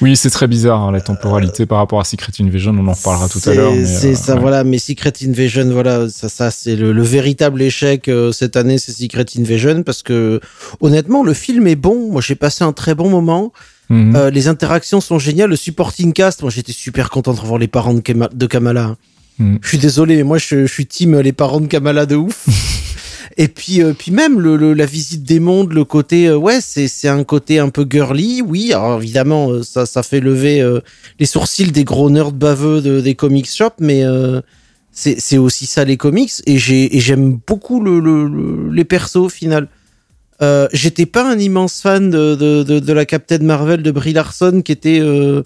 [0.00, 2.74] Oui, c'est très bizarre hein, la temporalité par rapport à Secret Invasion.
[2.76, 3.72] On en reparlera tout à l'heure.
[3.84, 4.40] C'est ça, ouais.
[4.40, 4.64] voilà.
[4.64, 8.92] Mais Secret Invasion, voilà, ça, ça c'est le, le, véritable échec euh, cette année, c'est
[8.92, 10.40] Secret Invasion parce que
[10.80, 12.10] honnêtement, le film est bon.
[12.10, 13.52] Moi, j'ai passé un très bon moment.
[13.88, 14.16] Mhm.
[14.16, 15.50] Euh, les interactions sont géniales.
[15.50, 18.96] Le supporting cast, moi j'étais super content de revoir les parents de, Kamala.
[19.38, 19.56] Mmh.
[19.60, 22.46] Je suis désolé, mais moi je, je, suis team les parents de Kamala de ouf.
[23.38, 26.60] Et puis, euh, puis même le, le, la visite des mondes, le côté, euh, ouais,
[26.62, 28.72] c'est c'est un côté un peu girly, oui.
[28.72, 30.80] Alors évidemment, euh, ça ça fait lever euh,
[31.18, 34.40] les sourcils des gros nerds baveux de, des comics shop, mais euh,
[34.90, 36.32] c'est c'est aussi ça les comics.
[36.46, 39.68] Et j'ai et j'aime beaucoup le, le, les persos au final.
[40.42, 44.12] Euh, j'étais pas un immense fan de, de, de, de, la Captain Marvel de Brie
[44.12, 45.42] Larson qui était euh,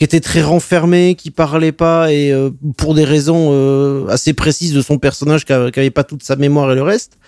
[0.00, 4.72] qui était très renfermée, qui parlait pas et euh, pour des raisons euh, assez précises
[4.72, 7.18] de son personnage qui avait pas toute sa mémoire et le reste.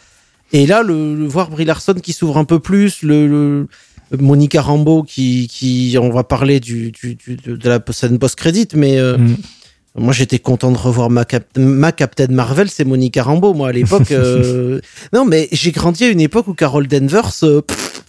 [0.54, 3.68] Et là, le, le voir Brie Larson qui s'ouvre un peu plus, le, le
[4.18, 8.68] Monica Rambeau qui qui on va parler du, du, du de la scène post crédit,
[8.74, 9.37] mais mm.
[9.94, 13.52] Moi, j'étais content de revoir ma, Cap- ma Captain Marvel, c'est Monica Rambeau.
[13.52, 14.80] Moi, à l'époque, euh,
[15.12, 18.02] non, mais j'ai grandi à une époque où Carol Danvers, euh, pff,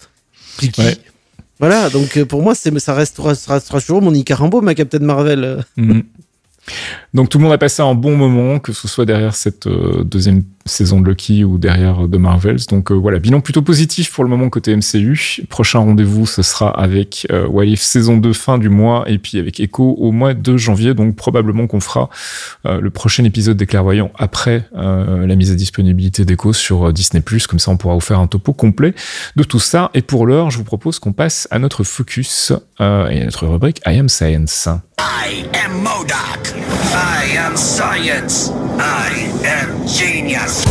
[0.56, 0.96] qui Ouais.
[1.60, 5.64] Voilà, donc euh, pour moi, ça restera, ça restera toujours Monica Rambeau, ma Captain Marvel.
[5.76, 6.02] Mhm.
[7.12, 10.02] Donc tout le monde a passé un bon moment, que ce soit derrière cette euh,
[10.04, 12.66] deuxième saison de Loki ou derrière euh, de Marvels.
[12.68, 15.42] Donc euh, voilà, bilan plutôt positif pour le moment côté MCU.
[15.48, 17.46] Prochain rendez-vous, ce sera avec euh,
[17.76, 20.94] saison 2 fin du mois et puis avec Echo au mois de janvier.
[20.94, 22.08] Donc probablement qu'on fera
[22.66, 26.92] euh, le prochain épisode des Clairvoyants après euh, la mise à disponibilité d'Echo sur euh,
[26.92, 27.22] Disney+.
[27.48, 28.94] Comme ça, on pourra vous faire un topo complet
[29.36, 29.90] de tout ça.
[29.94, 33.46] Et pour l'heure, je vous propose qu'on passe à notre focus euh, et à notre
[33.46, 34.68] rubrique I Am Science.
[34.98, 36.54] I am Modoc.
[36.94, 38.50] I am science.
[38.78, 39.10] I
[39.44, 40.64] am genius.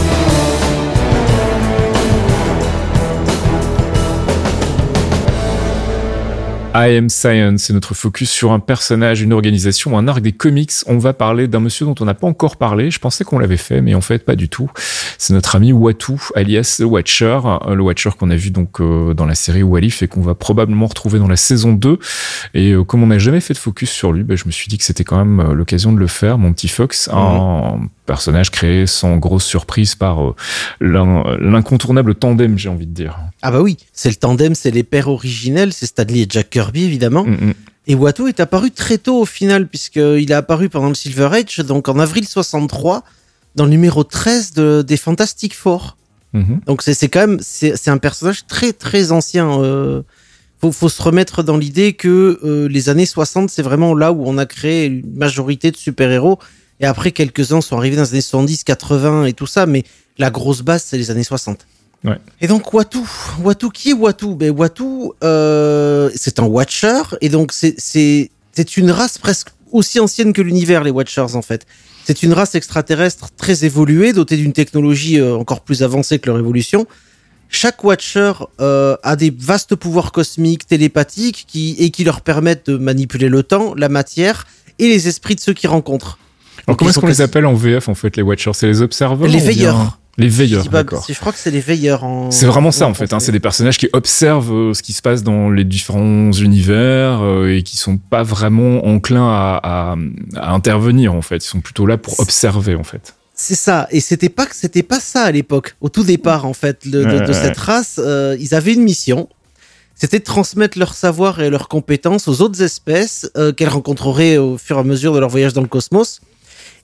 [6.75, 10.71] I Am Science, c'est notre focus sur un personnage, une organisation, un arc des comics.
[10.87, 12.89] On va parler d'un monsieur dont on n'a pas encore parlé.
[12.89, 14.71] Je pensais qu'on l'avait fait, mais en fait pas du tout.
[15.19, 19.27] C'est notre ami Watu, alias The Watcher, le Watcher qu'on a vu donc euh, dans
[19.27, 21.99] la série Walif et qu'on va probablement retrouver dans la saison 2.
[22.55, 24.67] Et euh, comme on n'a jamais fait de focus sur lui, ben, je me suis
[24.67, 28.51] dit que c'était quand même euh, l'occasion de le faire, mon petit Fox, un personnage
[28.51, 30.35] créé sans grosse surprise par euh,
[30.81, 33.17] l'in- l'incontournable tandem, j'ai envie de dire.
[33.41, 36.83] Ah bah oui, c'est le tandem, c'est les pères originels, c'est Stanley et Jack Kirby
[36.83, 37.23] évidemment.
[37.25, 37.53] Mm, mm.
[37.87, 41.57] Et Watto est apparu très tôt au final, puisqu'il est apparu pendant le Silver Age,
[41.59, 43.03] donc en avril 63,
[43.55, 45.97] dans le numéro 13 de, des Fantastic Four.
[46.33, 46.61] Mhm.
[46.65, 49.61] Donc c'est quand même, c'est c'est un personnage très très ancien.
[49.61, 50.01] Euh,
[50.61, 54.23] faut, faut se remettre dans l'idée que euh, les années 60, c'est vraiment là où
[54.25, 56.39] on a créé une majorité de super-héros.
[56.79, 59.83] Et après, quelques-uns sont arrivés dans les années 70, 80 et tout ça, mais
[60.17, 61.65] la grosse base, c'est les années 60.
[62.03, 62.17] Ouais.
[62.41, 62.99] Et donc Watu,
[63.41, 64.35] Watu qui est Watu?
[64.35, 64.83] Ben Watu,
[65.23, 68.29] euh, c'est un Watcher et donc c'est
[68.75, 71.65] une race presque aussi ancienne que l'univers les Watchers en fait.
[72.03, 76.37] C'est une race extraterrestre très évoluée, dotée d'une technologie euh, encore plus avancée que leur
[76.37, 76.85] évolution.
[77.47, 82.77] Chaque Watcher euh, a des vastes pouvoirs cosmiques, télépathiques, qui et qui leur permettent de
[82.77, 84.45] manipuler le temps, la matière
[84.79, 86.17] et les esprits de ceux qu'ils rencontrent.
[86.67, 88.51] Alors comment est-ce qu'on les appelle en VF en fait les Watchers?
[88.53, 89.99] C'est les observeurs Les veilleurs.
[90.19, 91.03] Les veilleurs, d'accord.
[91.09, 92.29] Je crois que c'est les veilleurs en.
[92.29, 93.13] C'est vraiment ça en fait.
[93.13, 93.19] Hein.
[93.19, 97.55] C'est des personnages qui observent euh, ce qui se passe dans les différents univers euh,
[97.55, 99.95] et qui sont pas vraiment enclins à, à-
[100.35, 101.37] à intervenir en fait.
[101.37, 103.15] Ils sont plutôt là pour observer en fait.
[103.33, 103.87] C'est ça.
[103.89, 105.75] Et c'était pas c'était pas ça à l'époque.
[105.81, 107.33] Au tout départ, en fait, le- de, Ouais, de ouais.
[107.33, 109.27] cette race, euh, ils avaient une mission.
[109.95, 114.77] C'était de transmettre leur savoir et leurs compétences aux autres espèces qu'elles rencontreraient au fur
[114.77, 116.21] et à mesure de leur voyage dans le cosmos.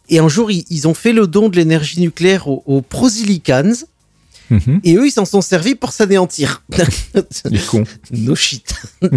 [0.10, 3.86] Et un jour, ils, ils ont fait le don de l'énergie nucléaire aux, aux Prosilicans.
[4.50, 4.82] Mhm.
[4.84, 6.63] Et eux, ils s'en sont servis pour s'anéantir.
[7.45, 7.84] Les cons.
[8.12, 8.74] no shit.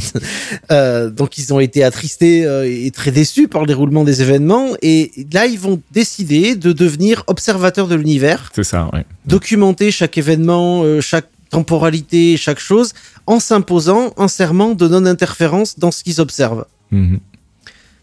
[0.71, 4.69] Euh, donc ils ont été attristés euh, et très déçus par le déroulement des événements.
[4.81, 9.05] Et là, ils vont décider de devenir observateurs de l'univers, C'est ça, ouais.
[9.27, 12.93] documenter chaque événement, euh, chaque temporalité, chaque chose,
[13.27, 16.65] en s'imposant un serment de non-interférence dans ce qu'ils observent.
[16.91, 17.19] Mhm.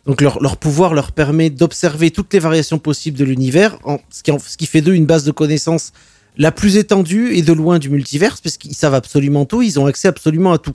[0.05, 3.77] Donc leur, leur pouvoir leur permet d'observer toutes les variations possibles de l'univers,
[4.09, 5.91] ce, qui en- ce qui fait d'eux une base de connaissances
[6.37, 9.85] la plus étendue et de loin du multiverse, parce qu'ils savent absolument tout, ils ont
[9.87, 10.73] accès absolument à tout.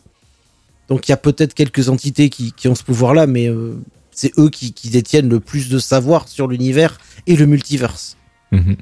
[0.89, 3.75] Donc il y a peut-être quelques entités qui, qui ont ce pouvoir-là, mais euh,
[4.11, 8.17] c'est eux qui, qui détiennent le plus de savoir sur l'univers et le multiverse.
[8.53, 8.77] Mhm.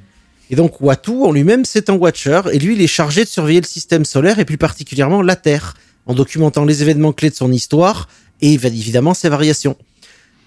[0.51, 3.61] Et donc Watu en lui-même, c'est un Watcher, et lui, il est chargé de surveiller
[3.61, 5.75] le système solaire, et plus particulièrement la Terre,
[6.07, 8.09] en documentant les événements clés de son histoire,
[8.41, 9.77] et évidemment ses variations.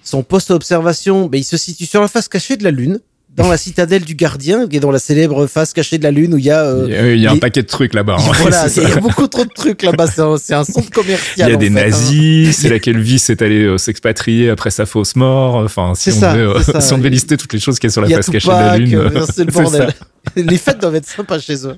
[0.06, 3.00] Son poste d'observation, ben, il se situe sur la face cachée de la Lune,
[3.36, 6.34] dans la citadelle du gardien, qui est dans la célèbre face cachée de la Lune,
[6.36, 6.63] où il y a...
[6.63, 8.15] euh, Il y a, il y a un paquet de trucs là-bas.
[8.18, 8.32] hein.
[8.39, 11.50] voilà, il y a beaucoup trop de trucs là-bas, c'est un, un centre Il commercial.
[11.50, 11.86] y a des fait, hein.
[11.89, 15.56] nazis, c'est laquelle vie s'est allé euh, s'expatrier après sa fausse mort.
[15.56, 16.80] Enfin, si on, ça, devait, euh, ça.
[16.82, 18.18] si on devait lister toutes les choses qu'il y a sur la Il y a
[18.18, 18.96] face cachée de la Lune.
[18.96, 19.94] euh, euh, c'est le bordel.
[20.38, 21.78] Les fêtes doivent être sympas chez eux.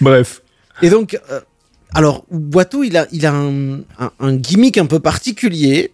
[0.00, 0.42] Bref.
[0.82, 1.40] Et donc, euh,
[1.94, 5.92] alors, Watu, il a, il a un, un, un gimmick un peu particulier.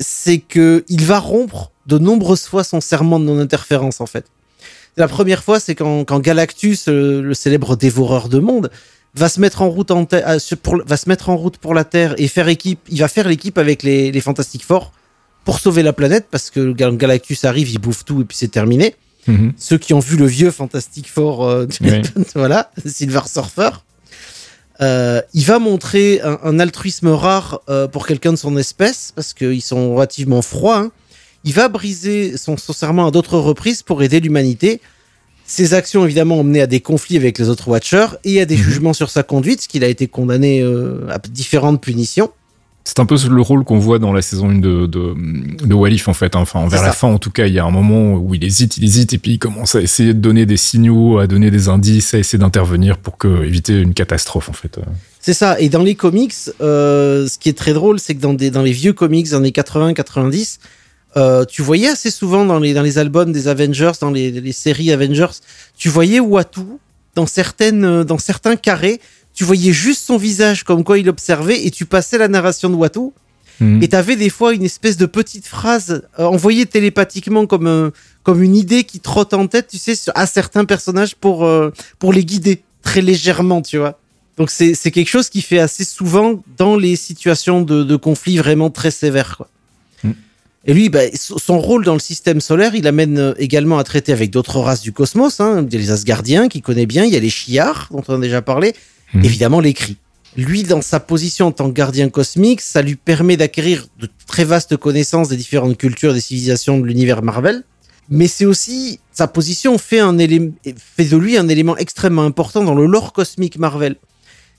[0.00, 4.26] C'est que il va rompre de nombreuses fois son serment de non-interférence, en fait.
[4.96, 8.70] La première fois, c'est quand, quand Galactus, le célèbre dévoreur de monde,
[9.16, 11.74] va se mettre en route en te- euh, pour, va se mettre en route pour
[11.74, 12.80] la Terre et faire équipe.
[12.88, 14.92] Il va faire l'équipe avec les, les Fantastic Four
[15.44, 18.94] pour sauver la planète parce que Galactus arrive, il bouffe tout et puis c'est terminé.
[19.26, 19.52] Mhm.
[19.56, 22.02] Ceux qui ont vu le vieux Fantastic Four, euh, Oui.
[22.34, 23.70] voilà, Silver Surfer.
[24.80, 29.32] Euh, il va montrer un, un altruisme rare euh, pour quelqu'un de son espèce, parce
[29.32, 30.78] qu'ils sont relativement froids.
[30.78, 30.92] hein.
[31.44, 34.80] Il va briser son, son serment à d'autres reprises pour aider l'humanité.
[35.46, 38.56] Ses actions, évidemment, ont mené à des conflits avec les autres Watchers et à des
[38.56, 42.30] jugements sur sa conduite, ce qu'il a été condamné euh, à différentes punitions.
[42.86, 45.14] C'est un peu le rôle qu'on voit dans la saison 1 de, de,
[45.64, 46.36] de Walif, en fait.
[46.36, 46.40] hein.
[46.40, 48.76] Enfin, vers la fin, en tout cas, il y a un moment où il hésite,
[48.76, 51.68] il hésite, et puis il commence à essayer de donner des signaux, à donner des
[51.68, 54.78] indices, à essayer d'intervenir pour que, éviter une catastrophe, en fait.
[55.18, 55.58] C'est ça.
[55.60, 58.62] Et dans les comics, euh, ce qui est très drôle, c'est que dans, des, dans
[58.62, 60.58] les vieux comics des années 80-90,
[61.16, 64.52] euh, tu voyais assez souvent dans les, dans les albums des Avengers, dans les, les
[64.52, 65.28] séries Avengers,
[65.76, 66.60] tu voyais Watu
[67.14, 69.00] dans, certaines, euh, dans certains carrés,
[69.34, 72.74] tu voyais juste son visage comme quoi il observait et tu passais la narration de
[72.76, 73.10] Watu.
[73.60, 73.82] Mhm.
[73.82, 77.92] Et t'avais des fois une espèce de petite phrase euh, envoyée télépathiquement comme, un-
[78.24, 81.70] comme une idée qui trotte en tête, tu sais, à certains personnages pour, euh,
[82.00, 83.98] pour les guider très légèrement, tu vois.
[84.36, 88.68] Donc c'est quelque chose qui fait assez souvent dans les situations de, de conflit vraiment
[88.70, 89.36] très sévères.
[89.36, 89.48] Quoi.
[90.02, 90.10] Mm.
[90.66, 93.84] Et lui, bah, so- son rôle dans le système solaire, il amène euh, également à
[93.84, 95.38] traiter avec d'autres races du cosmos.
[95.38, 95.64] Hein.
[95.68, 98.14] Il y a les Asgardiens qu'il connaît bien, il y a les Chiars dont on
[98.14, 98.74] a déjà parlé,
[99.12, 99.24] Mhm.
[99.24, 99.98] évidemment les Cris.
[100.36, 104.44] Lui, dans sa position en tant que gardien cosmique, ça lui permet d'acquérir de très
[104.44, 107.62] vastes connaissances des différentes cultures, des civilisations de l'univers Marvel.
[108.08, 112.86] Mais c'est aussi sa position fait fait de lui un élément extrêmement important dans le
[112.86, 113.96] lore cosmique Marvel.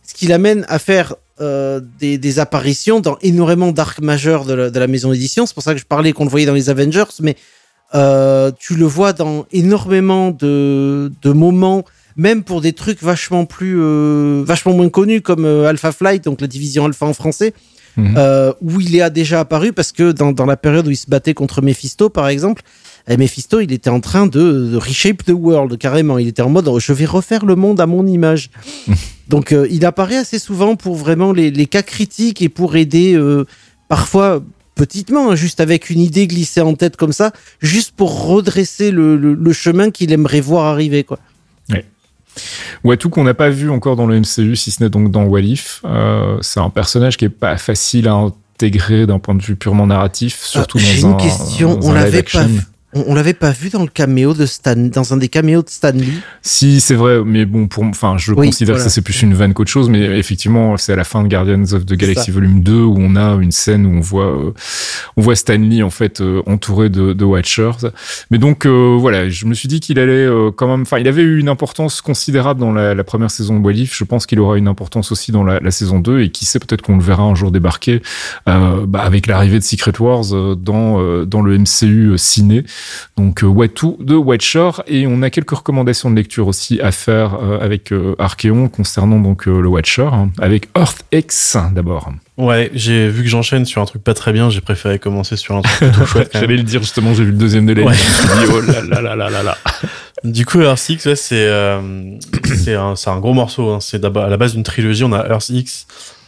[0.07, 4.79] Ce qui l'amène à faire euh, des, apparitions dans énormément d'arcs majeurs de la, de
[4.79, 5.45] la maison d'édition.
[5.45, 7.35] C'est pour ça que je parlais qu'on le voyait dans les Avengers, mais
[7.93, 11.83] euh, tu le vois dans énormément de, de moments,
[12.15, 16.41] même pour des trucs vachement plus, euh, vachement moins connus comme euh, Alpha Flight, donc
[16.41, 17.53] la division Alpha en français,
[17.97, 18.15] Mhm.
[18.17, 20.97] euh, où il est a déjà apparu parce que dans, dans la période où il
[20.97, 22.61] se battait contre Mephisto, par exemple,
[23.07, 26.17] eh, Mephisto, il était en train de, de reshape the world carrément.
[26.17, 28.49] Il était en mode, je vais refaire le monde à mon image.
[29.29, 33.17] Donc, euh, il apparaît assez souvent pour vraiment les, les cas critiques et pour aider
[33.87, 34.43] parfois
[34.75, 39.15] petitement, hein, juste avec une idée glissée en tête comme ça, juste pour redresser le,
[39.15, 41.17] le- le chemin qu'il aimerait voir arriver, quoi.
[42.83, 45.81] Watu qu'on n'a pas vu encore dans le MCU, si ce n'est donc dans Walif.
[45.85, 49.87] Euh, c'est un personnage qui est pas facile à intégrer d'un point de vue purement
[49.87, 51.75] narratif, surtout Ah, J'ai une un, question.
[51.75, 52.61] dans On l'avait pas vu.
[52.95, 55.69] On, on l'avait pas vu dans le caméo de Stan, dans un des caméos de
[55.69, 56.19] Stan Lee.
[56.41, 58.85] Si, c'est vrai, mais bon, pour, enfin, je Oui, considère voilà.
[58.85, 61.27] que ça c'est plus une vanne qu'autre chose, mais effectivement, c'est à la fin de
[61.27, 62.31] Guardians of the Galaxy.
[62.31, 64.53] Volume 2 où on a une scène où on voit, euh,
[65.17, 67.89] on voit Stanley en fait euh, entouré de, de Watchers.
[68.31, 71.07] Mais donc euh, voilà, je me suis dit qu'il allait euh, quand même, enfin, il
[71.07, 73.95] avait eu une importance considérable dans la, la première saison de Walif.
[73.95, 76.59] Je pense qu'il aura une importance aussi dans la, la saison 2 et qui sait
[76.59, 78.01] peut-être qu'on le verra un jour débarquer
[78.47, 80.25] euh, bah, avec l'arrivée de Secret Wars
[80.57, 82.63] dans euh, dans le MCU ciné.
[83.17, 87.35] Donc euh, Watu de Watcher et on a quelques recommandations de lecture aussi à faire
[87.41, 92.11] euh, avec euh, Archeon concernant donc le Watcher hein, avec Earth X d'abord.
[92.37, 95.55] Ouais, j'ai vu que j'enchaîne sur un truc pas très bien, j'ai préféré commencer sur
[95.55, 96.31] un truc plutôt chouette.
[96.33, 97.93] J'allais le dire justement, j'ai vu le deuxième de la Ouais.
[97.93, 99.57] je me suis dit, oh là là là là là là.
[100.23, 103.69] Du coup, Earth X, ouais, c'est euh, c'est un, gros morceau.
[103.69, 103.79] hein.
[103.79, 105.03] C'est à la base d'une trilogie.
[105.03, 105.85] On a Earth X,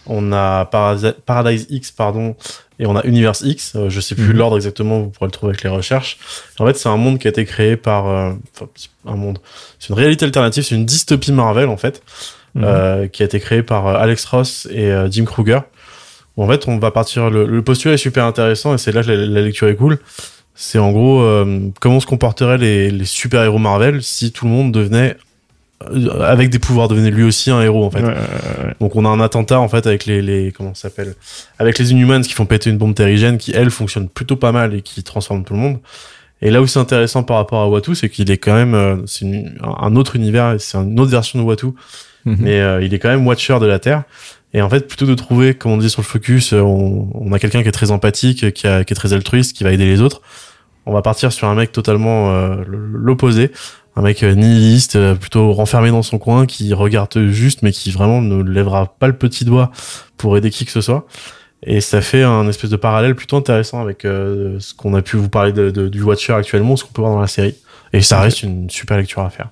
[0.10, 2.36] on a Paradise, Paradise X, pardon,
[2.80, 3.74] et on a Universe X.
[3.76, 4.38] Euh, je sais plus Mhm.
[4.38, 5.00] l'ordre exactement.
[5.00, 6.18] Vous pourrez le trouver avec les recherches.
[6.60, 8.68] En fait, c'est un monde qui a été créé par euh, enfin,
[9.06, 9.40] un monde.
[9.80, 10.64] C'est une réalité alternative.
[10.64, 12.02] C'est une dystopie Marvel en fait,
[12.56, 12.64] Mhm.
[12.66, 15.60] euh, qui a été créée par euh, Alex Ross et Jim Kruger.
[16.38, 17.30] Où, en fait, on va partir.
[17.30, 19.98] Le, le postulat est super intéressant et c'est là que la, la lecture est cool.
[20.60, 21.22] C'est en gros
[21.80, 25.16] comment se comporteraient les, les super-héros Marvel si tout le monde devenait
[26.24, 28.00] avec des pouvoirs devenait lui aussi un héros en fait.
[28.02, 28.74] Ouais, ouais, ouais.
[28.80, 31.14] Donc on a un attentat en fait avec les, les comment ça s'appelle
[31.60, 34.74] avec les Inhumans qui font péter une bombe terrigène qui elle fonctionne plutôt pas mal
[34.74, 35.78] et qui transforme tout le monde.
[36.42, 38.98] Et là où c'est intéressant par rapport à Watu, c'est qu'il est quand même euh,
[39.06, 41.68] c'est une- un autre univers, et c'est une autre version de Watu,
[42.26, 42.38] Mhm.
[42.40, 44.04] mais euh, il est quand même Watcher de la Terre.
[44.54, 47.32] Et en fait, plutôt de trouver, comme on disait sur le focus, euh, on, on
[47.34, 49.86] a quelqu'un qui est très empathique, qui, a- qui est très altruiste, qui va aider
[49.86, 50.22] les autres.
[50.86, 53.52] On va partir sur un mec totalement euh, l'opposé,
[53.98, 57.92] un mec euh, nihiliste, euh, plutôt renfermé dans son coin, qui regarde juste, mais qui
[57.92, 59.72] vraiment ne lèvera pas le petit doigt
[60.18, 61.06] pour aider qui que ce soit.
[61.64, 65.18] Et ça fait un espèce de parallèle plutôt intéressant avec euh, ce qu'on a pu
[65.18, 67.56] vous parler de, de- du Watcher actuellement, ce qu'on peut voir dans la série.
[67.94, 69.50] Et ça reste une super lecture à faire.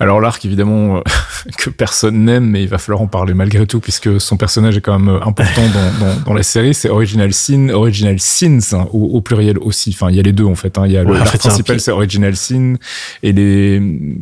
[0.00, 1.00] Alors l'arc évidemment euh,
[1.58, 4.80] que personne n'aime, mais il va falloir en parler malgré tout puisque son personnage est
[4.80, 6.74] quand même euh, important dans, dans, dans la série.
[6.74, 9.90] C'est Original Sin, Original Sins hein, au, au pluriel aussi.
[9.94, 10.76] Enfin il y a les deux en fait.
[10.78, 10.84] hein.
[10.86, 12.74] Il y a le Ouais, l'arc principal c'est Original Sin
[13.22, 13.80] et les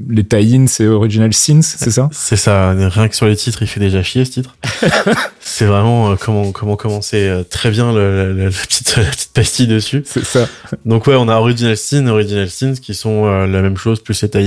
[0.08, 2.08] les tie c'est Original Sins, c'est ça?
[2.12, 4.56] C'est ça, rien que sur les titres, il fait déjà chier ce titre.
[5.40, 9.32] c'est vraiment euh, comment comment commencer euh, très bien le- le- la, petite la petite
[9.32, 10.02] pastille dessus.
[10.04, 10.48] C'est ça.
[10.84, 14.28] Donc ouais, on a Original Sin, Original Sins qui sont la même chose plus les
[14.28, 14.42] tie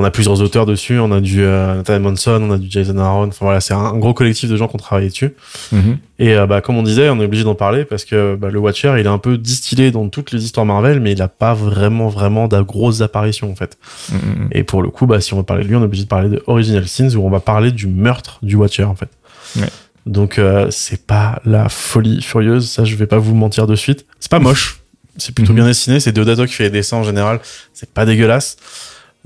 [0.00, 2.96] On a plusieurs auteurs dessus, on a du euh, Nathan Manson, on a du Jason
[2.98, 3.26] Aaron.
[3.28, 5.34] Enfin voilà, c'est un, un gros collectif de gens qui ont travaillé dessus.
[5.72, 5.98] Mhm.
[6.20, 8.60] Et euh, bah comme on disait, on est obligé d'en parler parce que bah, le
[8.60, 11.52] Watcher, il est un peu distillé dans toutes les histoires Marvel, mais il a pas
[11.54, 13.76] vraiment vraiment de grosses apparitions en fait.
[14.12, 14.48] Mhm.
[14.52, 16.08] Et pour le coup, bah, si on veut parler de lui, on est obligé de
[16.08, 19.10] parler de Original Sins où on va parler du meurtre du Watcher en fait.
[19.56, 19.68] Ouais.
[20.06, 24.06] Donc euh, c'est pas la folie furieuse, ça je vais pas vous mentir de suite.
[24.20, 24.80] C'est pas moche,
[25.16, 25.56] c'est plutôt Mhm.
[25.56, 25.98] bien dessiné.
[25.98, 27.40] C'est Deodato qui fait les dessins en général,
[27.74, 28.56] c'est pas dégueulasse.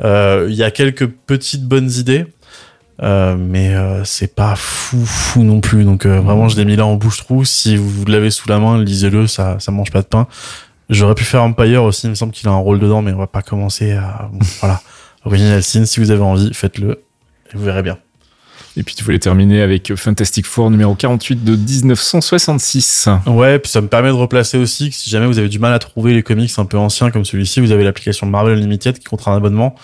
[0.05, 2.27] Euh, Il y a quelques petites bonnes idées,
[3.03, 5.85] euh, mais euh, c'est pas fou fou non plus.
[5.85, 7.45] Donc vraiment je l'ai mis là en bouche trou.
[7.45, 10.27] Si vous l'avez sous la main, lisez-le, ça ça mange pas de pain.
[10.91, 13.19] J'aurais pu faire Empire aussi, il me semble qu'il a un rôle dedans, mais on
[13.19, 14.31] va pas commencer à
[14.61, 14.81] voilà.
[15.25, 17.05] Original Sin, si vous avez envie, faites-le
[17.53, 17.99] et vous verrez bien.
[18.77, 23.09] Et puis tu voulais terminer avec Fantastic Four numéro 48 de 1966.
[23.27, 25.73] Ouais, puis ça me permet de replacer aussi que si jamais vous avez du mal
[25.75, 29.05] à trouver les comics un peu anciens comme celui-ci, vous avez l'application Marvel Unlimited qui
[29.05, 29.75] compte un abonnement.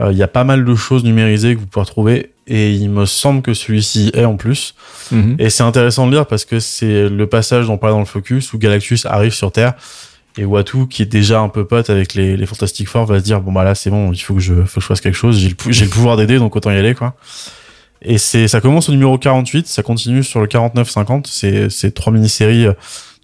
[0.00, 2.88] Euh, Il y a pas mal de choses numérisées que vous pouvez retrouver et il
[2.90, 4.74] me semble que celui-ci est en plus.
[5.10, 5.36] Mhm.
[5.38, 8.04] Et c'est intéressant de lire parce que c'est le passage dont on parlait dans le
[8.06, 9.74] focus où Galactus arrive sur Terre
[10.38, 13.24] et Watu, qui est déjà un peu pote avec les, les Fantastic Four, va se
[13.24, 15.16] dire bon bah là c'est bon, il faut que je, faut que je fasse quelque
[15.16, 15.36] chose.
[15.38, 17.14] J'ai le, le pouvoir d'aider, donc autant y aller quoi.
[18.02, 21.26] Et c'est, ça commence au numéro 48, ça continue sur le 49-50.
[21.26, 22.66] C'est, c'est trois mini-séries.
[22.66, 22.72] euh,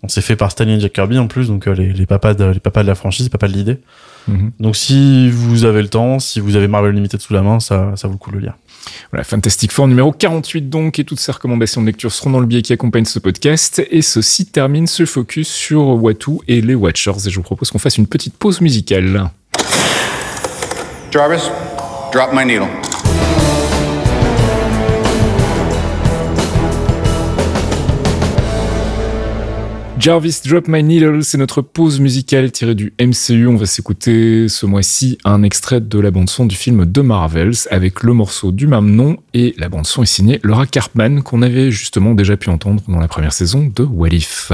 [0.02, 2.34] dont c'est fait par Stanley et Jack Kirby en plus, donc euh, les, les papas
[2.34, 3.78] de, les papas de la franchise, les papas de l'idée.
[4.28, 4.52] Mhm.
[4.60, 7.92] Donc si vous avez le temps, si vous avez Marvel Unlimited sous la main, ça,
[7.96, 8.54] ça vaut le coup de le lire.
[9.10, 12.46] Voilà, Fantastic Four numéro 48 donc, et toutes ces recommandations de lecture seront dans le
[12.46, 13.82] billet qui accompagne ce podcast.
[13.90, 17.26] Et ceci termine ce focus sur Watu et les Watchers.
[17.26, 19.30] Et je vous propose qu'on fasse une petite pause musicale.
[21.10, 21.50] Jarvis,
[22.12, 22.68] drop my needle.
[29.98, 33.46] Jarvis Drop My Needle, c'est notre pause musicale tirée du MCU.
[33.46, 38.02] On va s'écouter ce mois-ci un extrait de la bande-son du film The Marvels avec
[38.02, 42.14] le morceau du même nom et la bande-son est signée Laura Carpman qu'on avait justement
[42.14, 44.52] déjà pu entendre dans la première saison de What If.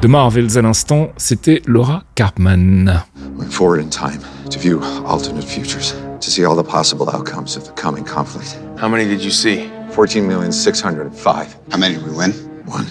[0.00, 3.02] De Marvels à l'instant, c'était Laura Carpman.
[3.36, 7.64] Went forward in time to view alternate futures, to see all the possible outcomes of
[7.64, 8.56] the coming conflict.
[8.80, 9.68] How many did you see?
[9.90, 11.56] 14,605.
[11.72, 12.32] How many did we win?
[12.66, 12.86] One.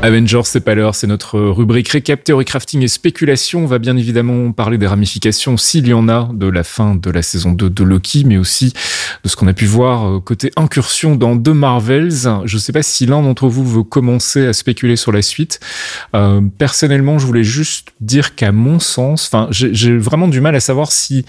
[0.00, 3.64] Avengers, c'est pas l'heure, c'est notre rubrique récap, théorie crafting et spéculation.
[3.64, 7.10] On va bien évidemment parler des ramifications, s'il y en a, de la fin de
[7.10, 8.72] la saison 2 de Loki, mais aussi
[9.24, 12.28] de ce qu'on a pu voir euh, côté incursion dans The Marvels.
[12.44, 15.58] Je sais pas si l'un d'entre vous veut commencer à spéculer sur la suite.
[16.14, 20.60] Euh, personnellement, je voulais juste dire qu'à mon sens, enfin, j'ai vraiment du mal à
[20.60, 21.24] savoir si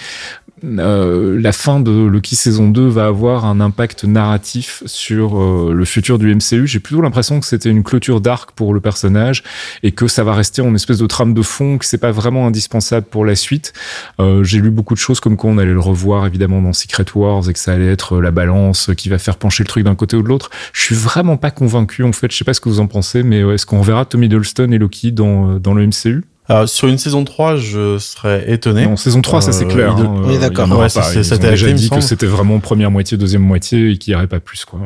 [0.64, 6.20] euh, la fin de Loki saison 2 va avoir un impact narratif sur le futur
[6.20, 6.68] du MCU.
[6.68, 9.42] J'ai plutôt l'impression que c'était une clôture d'arc pour le personnage
[9.84, 12.46] et que ça va rester en espèce de trame de fond, que c'est pas vraiment
[12.46, 13.72] indispensable pour la suite.
[14.20, 17.06] Euh, j'ai lu beaucoup de choses comme quoi on allait le revoir évidemment dans Secret
[17.16, 19.96] Wars et que ça allait être la balance qui va faire pencher le truc d'un
[19.96, 20.50] côté ou de l'autre.
[20.74, 22.30] Je suis vraiment pas convaincu en fait.
[22.30, 24.78] Je sais pas ce que vous en pensez, mais est-ce qu'on verra Tommy Dolston et
[24.78, 28.86] Loki dans, dans le MCU alors, sur une saison 3, je serais étonné.
[28.86, 29.96] En saison 3, ça c'est Euh, clair.
[29.96, 30.68] hein, Oui, euh, d'accord.
[30.78, 34.28] Ouais, c'était déjà dit que c'était vraiment première moitié, deuxième moitié et qu'il n'y aurait
[34.28, 34.66] pas plus.
[34.66, 34.80] Quoi.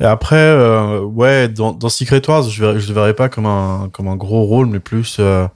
[0.00, 3.88] Et après, euh, ouais, dans, dans Secret Wars, je ne le verrais pas comme un,
[3.92, 5.46] comme un gros rôle, mais plus euh,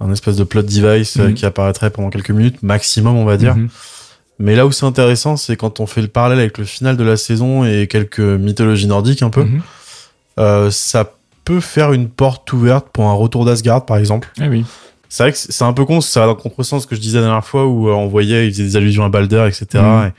[0.00, 1.34] un espèce de plot device euh, Mhm.
[1.34, 3.56] qui apparaîtrait pendant quelques minutes, maximum, on va dire.
[3.56, 3.68] Mhm.
[4.38, 7.02] Mais là où c'est intéressant, c'est quand on fait le parallèle avec le final de
[7.02, 9.60] la saison et quelques mythologies nordiques un peu, Mhm.
[10.38, 11.14] euh, ça
[11.48, 14.28] peut faire une porte ouverte pour un retour d'Asgard, par exemple.
[14.38, 14.66] Ah oui.
[15.08, 17.16] C'est vrai que c'est un peu con, ça va dans le contresens que je disais
[17.20, 19.82] la dernière fois où euh, on voyait, il faisait des allusions à Balder, etc.
[19.82, 20.12] Mhm.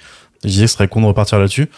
[0.44, 1.70] Et je disais que ce serait con de repartir là-dessus.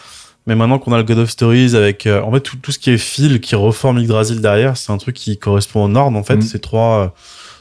[0.46, 2.78] Mais maintenant qu'on a le God of Stories avec, euh, en fait, tout, tout ce
[2.78, 6.22] qui est fil qui reforme Yggdrasil derrière, c'est un truc qui correspond au Nord, en
[6.22, 6.36] fait.
[6.36, 6.42] Mhm.
[6.42, 7.08] C'est trois, euh,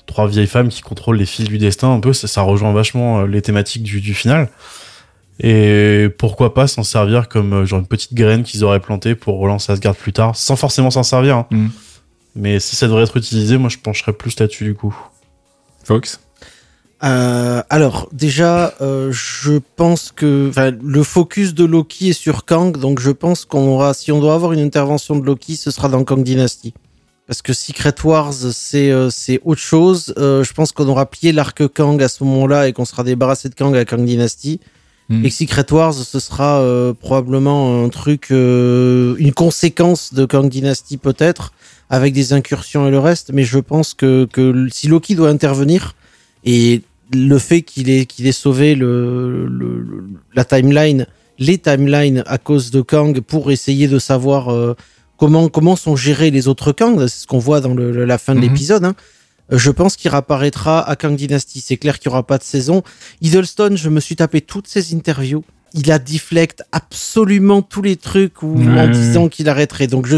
[0.06, 2.14] trois vieilles femmes qui contrôlent les fils du destin, un peu.
[2.14, 4.48] Ça, ça rejoint vachement les thématiques du, du final.
[5.44, 9.40] Et pourquoi pas s'en servir comme euh, genre une petite graine qu'ils auraient plantée pour
[9.40, 11.38] relancer Asgard plus tard, sans forcément s'en servir.
[11.38, 11.48] hein.
[11.52, 11.72] Mhm.
[12.36, 14.96] Mais si ça devrait être utilisé, moi je pencherais plus là-dessus du coup.
[15.84, 16.20] Fox
[17.04, 23.00] Euh, alors déjà, euh, je pense que le focus de Loki est sur Kang, donc
[23.00, 26.04] je pense qu'on aura, si on doit avoir une intervention de Loki, ce sera dans
[26.04, 26.76] Kang Dynasty.
[27.26, 29.10] Parce que Secret Wars, c'est euh,
[29.44, 30.14] autre chose.
[30.18, 33.50] Euh, je pense qu'on aura plié l'arc Kang à ce moment-là et qu'on sera débarrassé
[33.50, 34.60] de Kang à Kang Dynasty.
[35.12, 35.26] Mm.
[35.26, 40.98] Et Secret Wars, ce sera euh, probablement un truc, euh, une conséquence de Kang Dynasty
[40.98, 41.54] peut-être,
[41.90, 43.32] avec des incursions et le reste.
[43.34, 45.96] Mais je pense que, que si Loki doit intervenir,
[46.46, 46.82] et
[47.14, 50.04] le fait qu'il ait, qu'il ait sauvé le, le- le-
[50.34, 51.06] la timeline,
[51.40, 54.76] les timelines à cause de Kang pour essayer de savoir euh,
[55.18, 58.34] comment, comment sont gérés les autres Kang, c'est ce qu'on voit dans le- la fin
[58.34, 58.46] de Mhm.
[58.46, 58.86] l'épisode.
[58.86, 58.96] hein.
[59.52, 61.62] Je pense qu'il réapparaîtra à Kang Dynasty.
[61.62, 62.84] C'est clair qu'il n'y aura pas de saison.
[63.22, 65.44] Hiddleston, je me suis tapé toutes ses interviews.
[65.74, 69.88] Il a deflect absolument tous les trucs en disant qu'il arrêterait.
[69.88, 70.18] Donc je,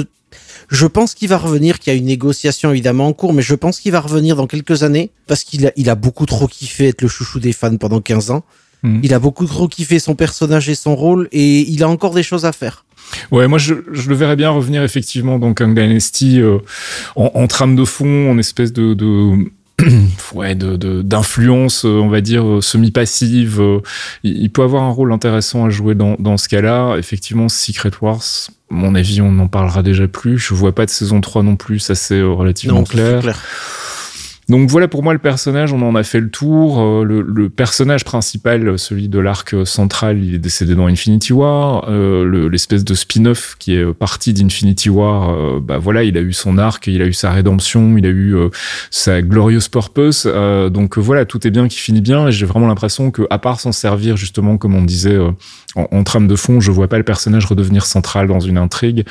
[0.70, 3.56] je pense qu'il va revenir, qu'il y a une négociation évidemment en cours, mais je
[3.56, 6.88] pense qu'il va revenir dans quelques années parce qu'il a, il a beaucoup trop kiffé
[6.88, 8.44] être le chouchou des fans pendant 15 ans.
[8.84, 9.02] Mhm.
[9.04, 12.24] Il a beaucoup trop kiffé son personnage et son rôle et il a encore des
[12.24, 12.86] choses à faire.
[13.32, 16.58] Ouais, moi je, je le verrais bien revenir effectivement dans Kang Dynasty euh,
[17.16, 19.52] en, en trame de fond, en espèce de, de
[20.34, 23.60] ouais de de- d'influence, euh, on va dire euh, semi-passive.
[23.60, 23.80] euh,
[24.24, 26.96] il, il peut avoir un rôle intéressant à jouer dans dans ce cas-là.
[26.98, 28.22] Effectivement, Secret Wars,
[28.70, 30.38] mon avis, on n'en parlera déjà plus.
[30.38, 33.22] Je vois pas de saison 3 non plus, ça c'est relativement Non, clair.
[34.50, 36.80] Donc voilà pour moi le personnage, on en a fait le tour.
[36.82, 41.86] Euh, le, le personnage principal, celui de l'arc central, il est décédé dans Infinity War.
[41.90, 46.22] Euh, le- L'espèce de spin-off qui est parti d'Infinity War, euh, bah voilà, il a
[46.22, 48.50] eu son arc, il a eu sa rédemption, il a eu euh,
[48.92, 50.24] sa glorious purpose.
[50.28, 52.28] Euh, donc voilà, tout est bien qui finit bien.
[52.28, 55.18] Et j'ai vraiment l'impression que, à part s'en servir justement, comme on disait,
[55.76, 59.06] en, en trame de fond, je vois pas le personnage redevenir central dans une intrigue.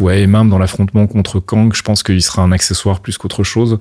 [0.00, 3.44] Ouais, et même dans l'affrontement contre Kang, je pense qu'il sera un accessoire plus qu'autre
[3.44, 3.78] chose.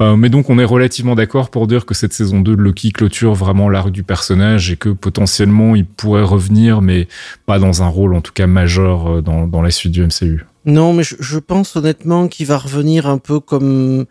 [0.00, 2.90] Euh, mais donc, on est relativement d'accord pour dire que cette saison 2 de Loki
[2.90, 7.06] clôture vraiment l'arc du personnage et que potentiellement il pourrait revenir, mais
[7.46, 10.44] pas dans un rôle en tout cas majeur euh, dans, dans la suite du MCU.
[10.64, 14.06] Non, mais je, je pense honnêtement qu'il va revenir un peu comme.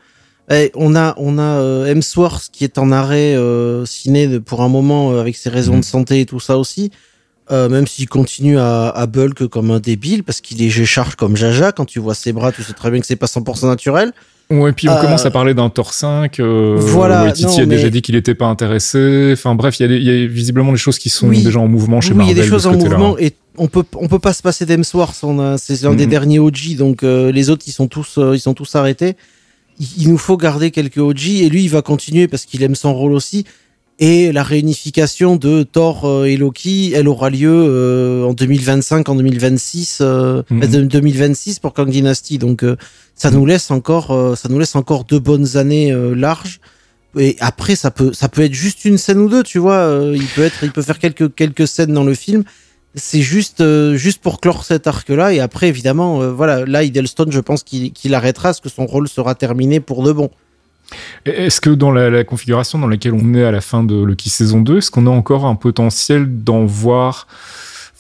[0.52, 4.62] Eh, on a, on a euh, Hemsworth qui est en arrêt euh, ciné de- pour
[4.64, 5.80] un moment euh, avec ses raisons Mhm.
[5.82, 6.90] de santé et tout ça aussi.
[7.52, 11.36] Euh, même s'il continue à, à bulk comme un débile parce qu'il est G-charge comme
[11.36, 11.72] Jaja.
[11.72, 14.12] Quand tu vois ses bras, tu sais très bien que c'est pas 100% naturel.
[14.52, 16.40] Ouais, et puis on Euh, commence à parler d'un Thor 5.
[16.40, 19.32] Euh, Voilà, Waititi non, a déjà dit qu'il n'était pas intéressé.
[19.34, 21.44] Enfin bref, il y, a y visiblement des choses qui sont Oui.
[21.44, 22.40] déjà en mouvement chez oui, il y Marvel.
[22.40, 22.98] a des choses de en côté-là.
[22.98, 25.16] mouvement et on peut, on peut pas se passer d'Hemsworth.
[25.58, 28.54] C'est un des derniers OG, donc euh, les autres ils sont tous, euh, ils sont
[28.54, 29.16] tous arrêtés.
[29.80, 32.76] Il, il nous faut garder quelques OG et lui il va continuer parce qu'il aime
[32.76, 33.46] son rôle aussi.
[34.02, 39.16] Et la réunification de Thor euh, et Loki, elle aura lieu euh, en 2025, en
[39.16, 40.64] 2026, euh, Mhm.
[40.64, 42.38] euh, de- 2026 pour Kang Dynasty.
[42.38, 42.78] Donc euh,
[43.16, 46.62] ça nous laisse encore, euh, ça nous laisse encore deux bonnes années euh, larges.
[47.18, 49.74] Et après, ça peut, ça peut être juste une scène ou deux, tu vois.
[49.80, 52.44] euh, il peut être, il peut faire quelques quelques scènes dans le film,
[52.96, 55.32] C'est juste, euh, juste pour clore cet arc-là.
[55.34, 58.86] Et après, évidemment, euh, voilà, là, Hiddleston, je pense qu'il qu'il arrêtera, parce que son
[58.88, 60.30] rôle sera terminé pour de bon.
[61.26, 64.62] Est-ce que dans la, configuration dans laquelle on est à la fin de Loki saison
[64.62, 67.28] 2, est-ce qu'on a encore un potentiel d'en voir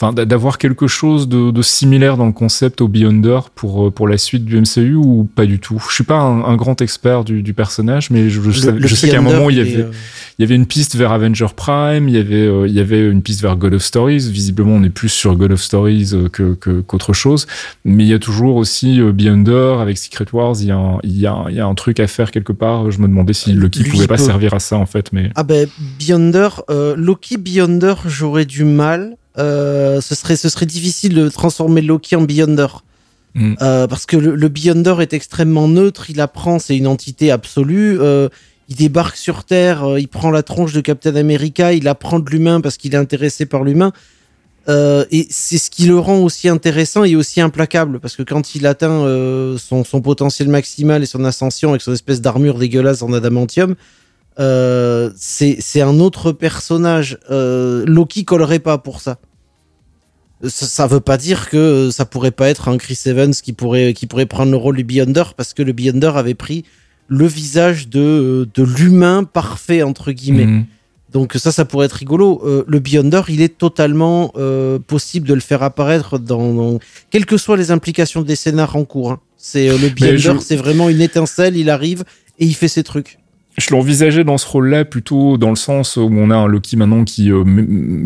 [0.01, 4.07] enfin d'avoir quelque chose de, de, similaire dans le concept au Beyonder pour euh, pour
[4.07, 5.81] la suite du MCU ou pas du tout?
[5.89, 8.71] Je suis pas un, un grand expert du, du, personnage, mais je, je, Le- sais,
[8.71, 9.91] le je sais qu'à un moment il y avait euh,
[10.37, 13.09] il y avait une piste vers Avenger Prime, il y avait euh, il y avait
[13.09, 14.29] une piste vers God of Stories.
[14.31, 17.45] Visiblement, on est plus sur God of Stories que que- qu'autre chose,
[17.83, 20.55] mais il y a toujours aussi Beyonder avec Secret Wars.
[20.61, 22.31] Il y a un, il y a un, il y a un truc à faire
[22.31, 22.89] quelque part.
[22.89, 24.23] Je me demandais si Loki Lui, pouvait pas peut.
[24.23, 25.67] servir à ça en fait, mais Ah ben
[25.99, 29.17] Beyonder, euh, Loki Beyonder, j'aurais du mal.
[29.37, 32.67] Euh, ce serait ce serait difficile de transformer Loki en Beyonder.
[33.35, 33.53] Mm.
[33.61, 37.99] Euh, parce que le, le Beyonder est extrêmement neutre, il apprend, c'est une entité absolue.
[37.99, 38.27] euh,
[38.69, 42.61] il débarque sur Terre, il prend la tronche de Captain America, il apprend de l'humain
[42.61, 43.91] parce qu'il est intéressé par l'humain.
[44.67, 48.67] Et c'est ce qui le rend aussi intéressant et aussi implacable parce que quand il
[48.67, 48.99] atteint
[49.57, 53.73] son, son potentiel maximal et son ascension avec son espèce d'armure dégueulasse en adamantium,
[54.39, 57.17] euh, c'est un autre personnage.
[57.29, 59.17] Euh, Loki collerait pas pour ça.
[60.43, 60.65] ça.
[60.65, 64.05] Ça veut pas dire que ça pourrait pas être un Chris Evans qui pourrait, qui
[64.07, 66.63] pourrait prendre le rôle du Beyonder parce que le Beyonder avait pris
[67.07, 70.45] le visage de, de l'humain parfait, entre guillemets.
[70.45, 70.65] Mhm.
[71.11, 72.39] Donc ça, ça pourrait être rigolo.
[72.45, 76.79] Euh, le Beyonder, il est totalement euh, possible de le faire apparaître dans, dans-
[77.09, 79.11] quelles que soient les implications des scénars en cours.
[79.13, 79.19] hein.
[79.35, 81.57] C'est euh, le Beyonder, je- c'est vraiment une étincelle.
[81.57, 82.03] Il arrive
[82.37, 83.17] et il fait ses trucs.
[83.59, 87.03] Je l'envisageais dans ce rôle-là plutôt dans le sens où on a un Loki maintenant
[87.03, 87.43] qui euh,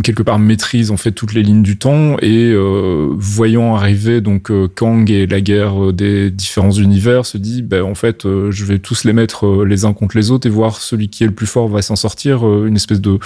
[0.04, 4.50] quelque part maîtrise en fait toutes les lignes du temps et euh, voyant arriver donc
[4.50, 8.50] euh, Kang et la guerre euh, des différents univers se dit ben en fait euh,
[8.52, 11.28] je vais tous les mettre les uns contre les autres et voir celui qui est
[11.28, 13.20] le plus fort va s'en sortir euh, une espèce de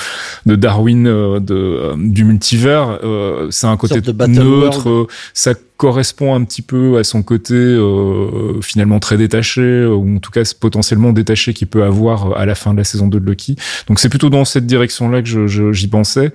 [0.45, 6.61] de Darwin euh, de du multivers euh, c'est un côté neutre ça correspond un petit
[6.61, 11.67] peu à son côté euh, finalement très détaché ou en tout cas potentiellement détaché qu'il
[11.67, 13.55] peut avoir à la fin de la saison 2 de Loki.
[13.87, 16.33] Donc c'est plutôt dans cette direction-là que j'y pensais,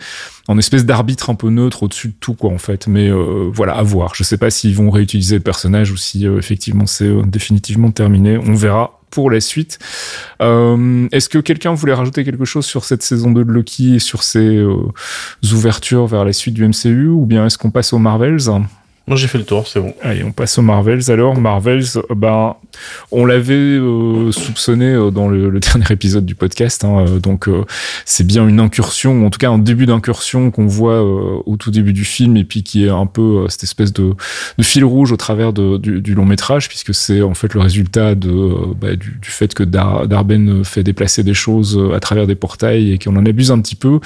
[0.48, 2.86] en espèce d'arbitre un peu neutre au-dessus de tout quoi en fait.
[2.86, 4.14] Mais euh, voilà, à voir.
[4.14, 7.90] Je sais pas s'ils vont réutiliser le personnage ou si euh, effectivement c'est euh, définitivement
[7.90, 8.38] terminé.
[8.38, 9.78] On verra pour la suite.
[10.40, 14.22] Est-ce que quelqu'un voulait rajouter quelque chose sur cette saison 2 de Loki et sur
[14.22, 14.64] ses
[15.52, 18.48] ouvertures vers la suite du MCU ou bien est-ce qu'on passe aux Marvels?
[19.08, 19.92] Moi, j'ai fait le tour, c'est bon.
[20.00, 21.10] Allez, on passe aux Marvels.
[21.10, 22.54] Alors, Marvels, euh, ben,
[23.10, 26.84] on l'avait euh, soupçonné euh, dans le, le dernier épisode du podcast.
[26.84, 27.64] hein, euh, donc, euh,
[28.04, 31.56] c'est bien une incursion, ou en tout cas un début d'incursion qu'on voit euh, au
[31.56, 34.12] tout début du film, et puis qui est un peu cette espèce de,
[34.56, 37.60] de fil rouge au travers de- du, du long métrage, puisque c'est en fait le
[37.60, 42.28] résultat de, bah, du, du fait que Dar- Darben fait déplacer des choses à travers
[42.28, 43.98] des portails et qu'on en abuse un petit peu.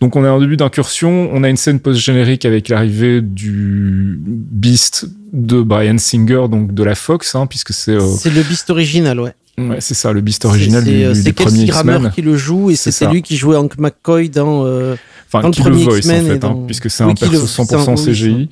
[0.00, 1.28] Donc, on a un début d'incursion.
[1.34, 6.94] On a une scène post-générique avec l'arrivée du Beast de Brian Singer, donc de la
[6.94, 9.32] Fox, hein, puisque c'est euh, C'est le Beast original, ouais.
[9.58, 11.66] ouais, c'est ça, le Beast original C'est- du, c'est, euh, du- C'est du premier Kelsey
[11.66, 12.12] Grammer X-Men.
[12.12, 14.64] qui le joue et C'est c'était lui qui jouait Hank McCoy dans.
[14.66, 17.14] euh, Enfin, dans le qui le premier voice en fait, hein, puisque c'est Oui, un
[17.14, 18.48] perso c'est 100% un- CGI.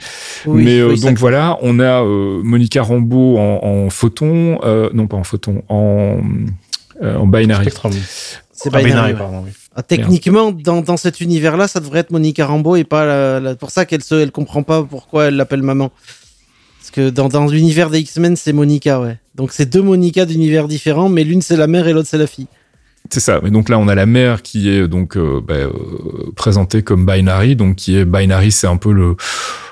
[0.46, 4.90] oui, Mais euh, oui, donc voilà, on a euh, Monica Rambeau en, en photon, euh,
[4.92, 6.18] non pas en photon, en,
[7.02, 7.64] euh, en binary.
[7.64, 7.92] Spectrum.
[8.52, 9.18] C'est Ah, binary, binary, ouais.
[9.18, 9.50] pardon, oui.
[9.78, 13.54] Ah, techniquement, dans, dans cet univers-là, ça devrait être Monica Rambeau et pas la, la-
[13.56, 15.92] pour ça qu'elle se, elle comprend pas pourquoi elle l'appelle maman.
[16.80, 19.18] Parce que dans, dans l'univers des X-Men, c'est Monica, ouais.
[19.34, 22.26] Donc c'est deux Monica d'univers différents, mais l'une c'est la mère et l'autre c'est la
[22.26, 22.46] fille.
[23.10, 23.40] C'est ça.
[23.42, 25.70] Mais donc là, on a la mère qui est donc euh, bah, euh,
[26.34, 27.54] présentée comme binary.
[27.54, 29.14] Donc qui est binary, c'est un peu le,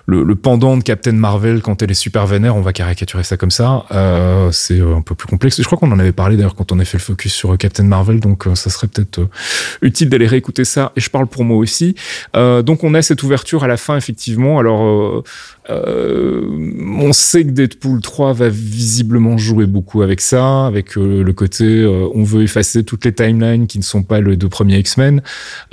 [0.06, 2.56] le pendant de Captain Marvel quand elle est super vénère.
[2.56, 3.86] On va caricaturer ça comme ça.
[3.92, 5.60] Euh, c'est euh, un peu plus complexe.
[5.60, 7.56] Je crois qu'on en avait parlé d'ailleurs quand on a fait le focus sur euh,
[7.56, 8.20] Captain Marvel.
[8.20, 9.26] Donc ça serait peut-être
[9.80, 10.92] utile d'aller réécouter ça.
[10.96, 11.94] Et je parle pour moi aussi.
[12.34, 14.58] Donc on a cette ouverture à la fin effectivement.
[14.58, 15.24] Alors
[15.68, 22.24] on sait que Deadpool 3 va visiblement jouer beaucoup avec ça, avec le côté on
[22.24, 25.22] veut effacer toutes les timelines qui ne sont pas les deux premiers X-Men.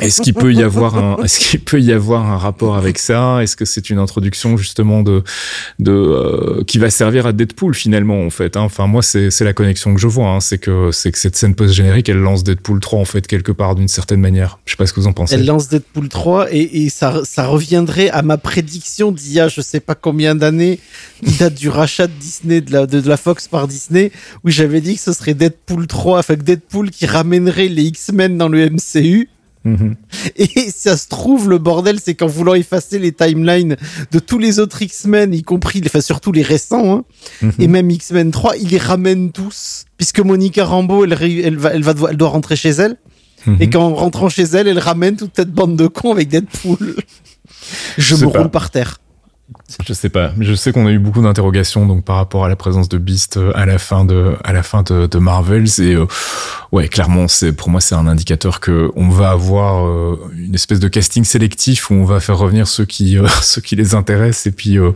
[0.00, 3.42] Est-ce qu'il peut y avoir un est-ce qu'il peut y avoir un rapport avec ça?
[3.42, 5.22] Est-ce que c'est une introduction justement de
[5.86, 8.62] euh, qui va servir à Deadpool finalement en fait hein?
[8.62, 10.40] Enfin moi c'est la connexion que je vois, hein.
[10.40, 13.74] c'est que c'est cette scène post générique elle lance Deadpool 3 en fait quelque part
[13.74, 14.58] d'une certaine manière.
[14.64, 15.34] Je sais pas ce que vous en pensez.
[15.34, 19.80] Elle lance Deadpool 3 et, ça, reviendrait à ma prédiction d'il y a je sais
[19.80, 20.80] pas combien d'années,
[21.38, 24.12] date du rachat de Disney, de la, de, la Fox par Disney,
[24.44, 28.38] où j'avais dit que ce serait Deadpool 3, enfin que Deadpool qui ramènerait les X-Men
[28.38, 29.28] dans le MCU.
[29.68, 29.96] Mhm.
[30.36, 33.76] Et ça se trouve, le bordel, c'est qu'en voulant effacer les timelines
[34.12, 37.04] de tous les autres X-Men, y compris, enfin surtout les récents, hein,
[37.42, 37.52] Mhm.
[37.58, 39.84] et même X-Men 3, il les ramène tous.
[39.96, 42.96] Puisque Monica Rambeau, elle, elle, va, elle, va, elle doit rentrer chez elle.
[43.46, 43.56] Mhm.
[43.60, 46.96] Et qu'en rentrant chez elle, elle ramène toute cette bande de cons avec Deadpool.
[47.96, 49.00] Je Je me roule par terre.
[49.86, 52.56] Je sais pas, je sais qu'on a eu beaucoup d'interrogations donc par rapport à la
[52.56, 55.94] présence de Beast euh, à la fin de à la fin de, de Marvels et
[55.94, 56.06] euh,
[56.70, 60.80] ouais clairement c'est pour moi c'est un indicateur que on va avoir euh, une espèce
[60.80, 64.46] de casting sélectif où on va faire revenir ceux qui euh, ceux qui les intéressent
[64.48, 64.92] et puis euh,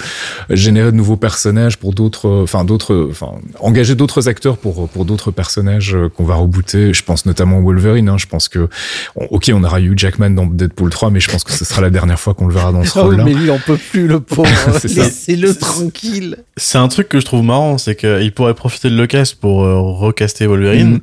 [0.51, 5.31] générer de nouveaux personnages pour d'autres enfin d'autres enfin engager d'autres acteurs pour pour d'autres
[5.31, 6.93] personnages qu'on va rebooter.
[6.93, 8.69] Je pense notamment Wolverine hein, je pense que
[9.17, 11.81] on- ok on aura Hugh Jackman dans Deadpool 3 mais je pense que ce sera
[11.81, 13.79] la dernière fois qu'on le verra dans ce Oh, rôle là mais lui, on peut
[13.79, 14.42] plus, le pauvre.
[14.81, 15.05] C'est ça.
[15.05, 16.37] Laissez-le tranquille.
[16.57, 19.81] C'est un truc que je trouve marrant, c'est qu'il pourrait profiter de l'occasion pour euh,
[19.81, 20.93] recaster Wolverine.
[20.93, 21.01] Mhm.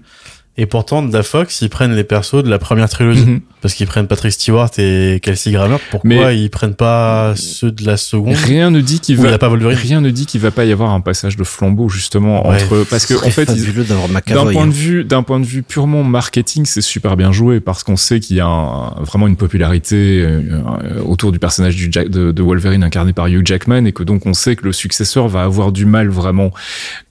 [0.62, 3.26] Et pourtant, de la Fox, ils prennent les persos de la première trilogie.
[3.26, 3.40] Mhm.
[3.62, 5.78] Parce qu'ils prennent Patrick Stewart et Kelsey Grammer.
[5.92, 9.50] Pourquoi Mais- ils prennent pas ceux de la seconde Rien ne dit qu'il va pas
[9.50, 12.86] rien ne dit qu'il va pas y avoir un passage de flambeau justement Ouais, entre
[12.90, 14.68] parce que en fait ils- d'un point hein.
[14.68, 18.20] de vue d'un point de vue purement marketing c'est super bien joué parce qu'on sait
[18.22, 20.42] qu'il y a un- vraiment une popularité euh,
[20.84, 24.04] euh, autour du personnage du Jack- de, de Wolverine incarné par Hugh Jackman et que
[24.04, 26.52] donc on sait que le successeur va avoir du mal vraiment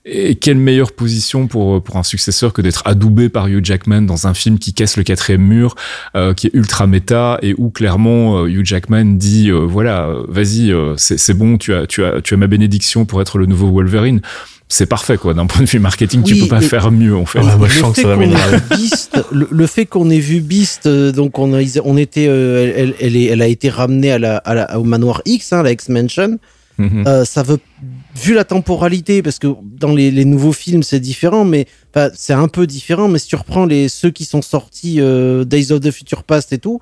[0.05, 4.27] et quelle meilleure position pour pour un successeur que d'être adoubé par Hugh Jackman dans
[4.27, 5.75] un film qui casse le quatrième mur
[6.15, 10.71] euh, qui est ultra méta et où clairement euh, Hugh Jackman dit euh, voilà vas-y
[10.71, 13.45] euh, c'est c'est bon tu as tu as tu as ma bénédiction pour être le
[13.45, 14.21] nouveau Wolverine
[14.71, 17.39] c'est parfait quoi d'un point de vue marketing tu peux pas faire mieux en fait
[17.39, 18.57] Ouais, moi, je le sens que fait ça va qu'on ait m'énerver.
[18.57, 22.71] vu Beast, le, le fait qu'on ait vu Beast, donc on, a, on était, euh,
[22.77, 25.63] elle, elle, est, elle a été ramenée à la, à la, au manoir X, hein,
[25.63, 26.37] la X-Mansion.
[26.79, 27.03] Mhm.
[27.07, 27.59] Euh, ça veut,
[28.15, 32.33] vu la temporalité, parce que dans les, les nouveaux films c'est différent, mais enfin, c'est
[32.33, 33.07] un peu différent.
[33.07, 36.53] Mais si tu reprends les ceux qui sont sortis euh, Days of the Future Past
[36.53, 36.79] et tout,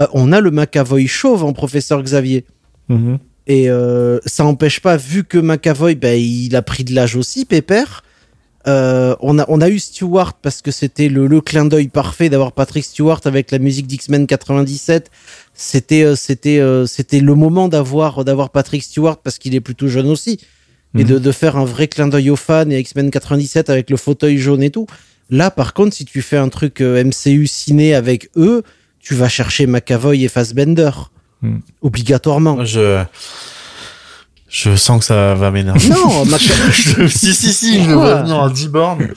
[0.00, 2.44] euh, on a le McAvoy chauve en professeur Xavier.
[2.88, 3.18] Mhm.
[3.46, 3.68] Et
[4.24, 8.02] ça n'empêche pas, vu que McAvoy, ben, il a pris de l'âge aussi, Pépère.
[8.66, 12.30] Euh, on, a, on a eu Stewart parce que c'était le, le clin d'œil parfait
[12.30, 15.10] d'avoir Patrick Stewart avec la musique d'X-Men 97.
[15.54, 19.88] C'était euh, c'était euh, c'était le moment d'avoir d'avoir Patrick Stewart parce qu'il est plutôt
[19.88, 20.40] jeune aussi
[20.96, 21.04] et Mhm.
[21.10, 23.96] de, de faire un vrai clin d'œil aux fans et à X-Men 97 avec le
[23.96, 24.86] fauteuil jaune et tout.
[25.30, 28.62] Là, par contre, si tu fais un truc euh, MCU ciné avec eux,
[29.00, 30.90] tu vas chercher McAvoy et Fassbender.
[31.42, 31.60] Mhm.
[31.82, 32.64] Obligatoirement.
[32.64, 33.02] Je,
[34.48, 35.88] je sens que ça va m'énerver.
[35.88, 36.24] Non,
[36.72, 39.08] Je- si, si, si, je le Pourquoi vois venir en 10 bornes.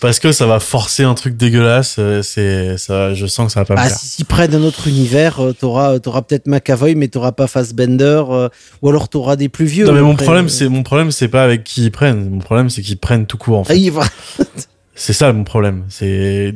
[0.00, 1.96] Parce que ça va forcer un truc dégueulasse.
[1.98, 3.96] euh, C'est, ça, je sens que ça va pas me Ah, plaire.
[3.98, 8.22] si s'ils prennent un autre univers, euh, t'auras, t'auras peut-être McAvoy, mais t'auras pas Fassbender,
[8.30, 8.48] euh,
[8.82, 9.84] ou alors t'auras des plus vieux.
[9.86, 10.24] Non, mais mon après.
[10.24, 12.30] problème, c'est, mon problème, c'est pas avec qui ils prennent.
[12.30, 13.74] Mon problème, c'est qu'ils prennent tout court, en fait.
[13.88, 14.44] Ah, va-
[14.94, 15.84] C'est ça mon problème.
[15.88, 16.54] C'est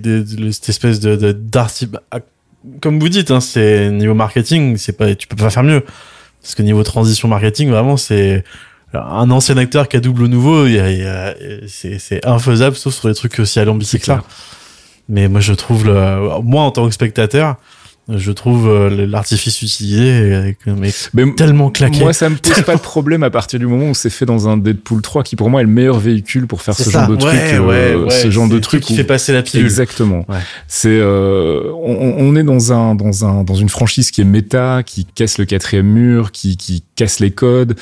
[0.53, 2.19] cette espèce de, de d'arti- ah,
[2.83, 5.83] Comme vous dites, hein, c'est niveau marketing, c'est pas, tu peux pas faire mieux.
[6.43, 8.45] Parce que niveau transition marketing, vraiment, c'est
[8.97, 10.67] un ancien acteur qui a double nouveau,
[11.67, 14.23] c'est, infaisable, sauf sur des trucs aussi alambiqués que ça.
[15.09, 17.57] Mais moi, je trouve le, moi, en tant que spectateur,
[18.09, 22.01] je trouve euh, l'artifice utilisé mais Mais tellement claqué.
[22.01, 24.47] moi ça me pose pas de problème à partir du moment où c'est fait dans
[24.47, 26.91] un Deadpool 3 qui pour moi est le meilleur véhicule pour faire ce ça.
[26.91, 29.33] genre de truc ouais, euh, ouais, ouais, ce genre de truc qui où- fait passer
[29.33, 29.65] la pilule.
[29.65, 30.27] Exactement.
[30.69, 34.83] C'est euh, on, on est dans un dans un dans une franchise qui est méta,
[34.85, 37.75] qui casse le quatrième mur, qui qui casse les codes.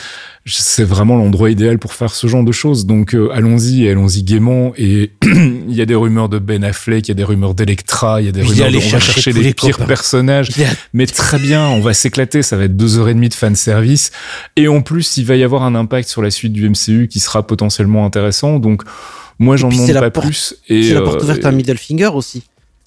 [0.45, 2.85] C'est vraiment l'endroit idéal pour faire ce genre de choses.
[2.85, 4.73] Donc euh, allons-y, allons-y gaiement.
[4.77, 8.21] Et il y a des rumeurs de Ben Affleck, il y a des rumeurs d'Electra,
[8.21, 9.87] il y a des rumeurs de on va chercher les, les pires copains.
[9.87, 10.51] personnages.
[10.51, 13.35] a- Mais très bien, on va s'éclater, ça va être deux heures et demie de
[13.35, 14.11] fan service.
[14.57, 17.21] Et en plus, il va y avoir un impact sur la suite du MCU qui
[17.21, 18.59] sera potentiellement intéressant.
[18.59, 18.83] Donc,
[19.39, 20.57] moi, j'en demande pas porte- plus.
[20.69, 22.43] Et, c'est la porte euh, ouverte à Middle Finger aussi.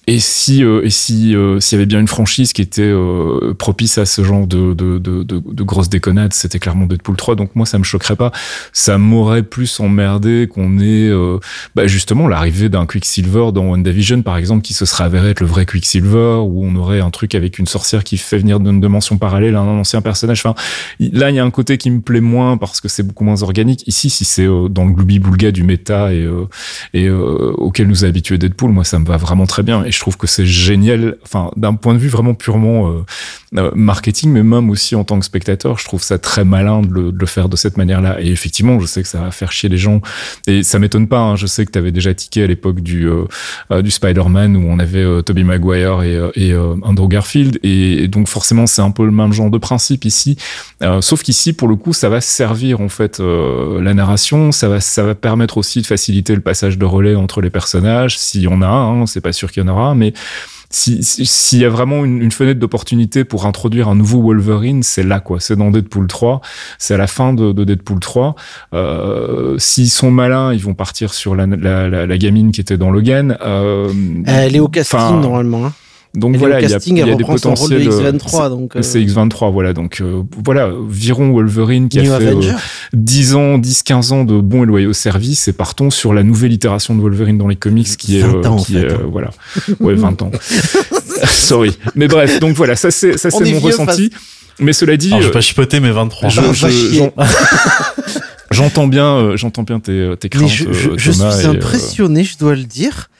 [0.08, 3.54] Et si euh, et si euh, s'il y avait bien une franchise qui était euh,
[3.54, 7.34] propice à ce genre de de, de, de, grosses déconnades, c'était clairement Deadpool 3.
[7.34, 8.30] Donc moi ça me choquerait pas.
[8.72, 11.38] Ça m'aurait plus emmerdé qu'on ait euh,
[11.74, 15.46] bah, justement l'arrivée d'un Quicksilver dans WandaVision par exemple qui se serait avéré être le
[15.46, 19.18] vrai Quicksilver où on aurait un truc avec une sorcière qui fait venir d'une dimension
[19.18, 20.38] parallèle un ancien personnage.
[20.38, 20.54] Enfin
[21.00, 23.42] là il y a un côté qui me plaît moins parce que c'est beaucoup moins
[23.42, 23.82] organique.
[23.88, 26.46] Ici si c'est euh, dans le gloubi boulga du méta et euh,
[26.94, 30.16] et auquel nous a habitué Deadpool, moi ça me va vraiment très bien je trouve
[30.16, 31.16] que c'est génial.
[31.24, 33.04] Enfin, d'un point de vue vraiment purement euh,
[33.56, 37.12] euh, marketing, mais même aussi en tant que spectateur, je trouve ça très malin de
[37.16, 38.20] le, faire de cette manière-là.
[38.20, 40.00] Et effectivement, je sais que ça va faire chier les gens
[40.46, 41.20] et ça m'étonne pas.
[41.20, 41.36] hein.
[41.36, 44.78] Je sais que tu avais déjà tiqué à l'époque du euh, du Spider-Man où on
[44.78, 49.32] avait euh, Tobey Maguire et, Andrew Garfield et, donc forcément c'est un peu le même
[49.32, 50.36] genre de principe ici.
[51.00, 55.02] Sauf qu'ici, pour le coup, ça va servir en fait la narration, ça va, ça
[55.02, 58.60] va permettre aussi de faciliter le passage de relais entre les personnages, s'il y en
[58.62, 60.12] a hein, c'est pas sûr qu'il y en aura, mais
[60.68, 64.82] si- si- s'il y a vraiment une, une fenêtre d'opportunité pour introduire un nouveau Wolverine,
[64.82, 65.38] c'est là quoi.
[65.40, 66.40] C'est dans Deadpool 3.
[66.78, 68.34] C'est à la fin de, de Deadpool 3.
[68.74, 72.76] Euh, S'ils sont malins, ils vont partir sur la, la, la, la gamine qui était
[72.78, 73.36] dans Logan.
[73.42, 73.88] Euh,
[74.26, 75.66] Elle est au casting normalement.
[75.66, 75.72] hein.
[76.14, 77.88] Donc voilà, il y a, y des rôle de potentiels.
[77.88, 78.48] euh, X23.
[78.48, 79.72] Donc, euh, c'est X23, voilà.
[79.74, 82.50] Donc euh, voilà, virons Wolverine qui New a fait Avenger.
[82.52, 82.54] euh,
[82.94, 86.94] 10 ans, 10-15 ans de bons et loyaux services et partons sur la nouvelle itération
[86.94, 88.98] de Wolverine dans les comics qui est, 20 ans, en qui fait, est, hein.
[89.02, 89.30] euh, voilà,
[89.80, 90.30] ouais 20 ans.
[91.26, 94.10] Sorry, mais bref, donc voilà, ça c'est ça c'est est mon ressenti.
[94.58, 96.30] Mais cela dit, Alors, je vais pas chipoter, mais 23.
[96.30, 97.10] je- je-
[98.50, 101.48] j'entends bien, euh, j'entends bien tes, tes craintes, Mais je, je- je Thomas, suis et,
[101.48, 103.10] euh, impressionné, je dois le dire,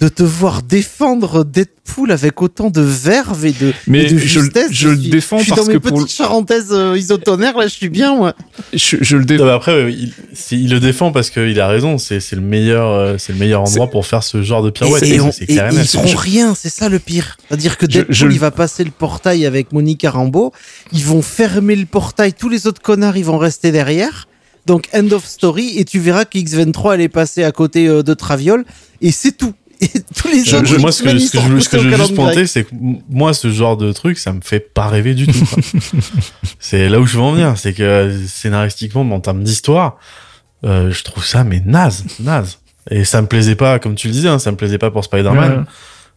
[0.00, 4.38] de te voir défendre Deadpool avec autant de verve et de, Mais et de je
[4.38, 4.68] le- justesse.
[4.70, 7.58] je le suis- défends je suis parce dans mes que pour petites charentaises euh, isotonnerres,
[7.58, 8.34] là, je suis bien, moi.
[8.72, 9.46] je, je le défends.
[9.48, 11.98] après, il, le défend parce qu'il a raison.
[11.98, 15.02] C'est le meilleur, euh, c'est le meilleur endroit pour faire ce genre de pirouette.
[15.02, 17.36] et, et C'est- on- clair et ils feront rien, c'est ça le pire.
[17.48, 20.52] C'est-à-dire que Je- Deadpool, je le- il va passer le portail avec Monica Rambeau,
[20.92, 24.28] ils vont fermer le portail, tous les autres connards, ils vont rester derrière.
[24.64, 28.02] Donc, end of story, et tu verras que X23, elle est passée à côté euh,
[28.02, 28.64] de Traviol,
[29.02, 29.52] et c'est tout.
[29.80, 31.78] Et tous les Je- autres, je- moi, ce que, ce je, ce que repoussés je
[31.78, 32.70] au veux juste pointer, c'est que
[33.08, 35.32] moi, ce genre de truc, ça me fait pas rêver du tout.
[36.58, 37.54] c'est là où je veux en venir.
[37.56, 39.96] C'est que euh, scénaristiquement, en termes d'histoire,
[40.64, 42.58] euh, je trouve ça, mais naze, naze.
[42.90, 45.04] Et ça me plaisait pas, comme tu le disais, hein, ça me plaisait pas pour
[45.04, 45.58] Spider-Man.
[45.60, 45.64] Ouais.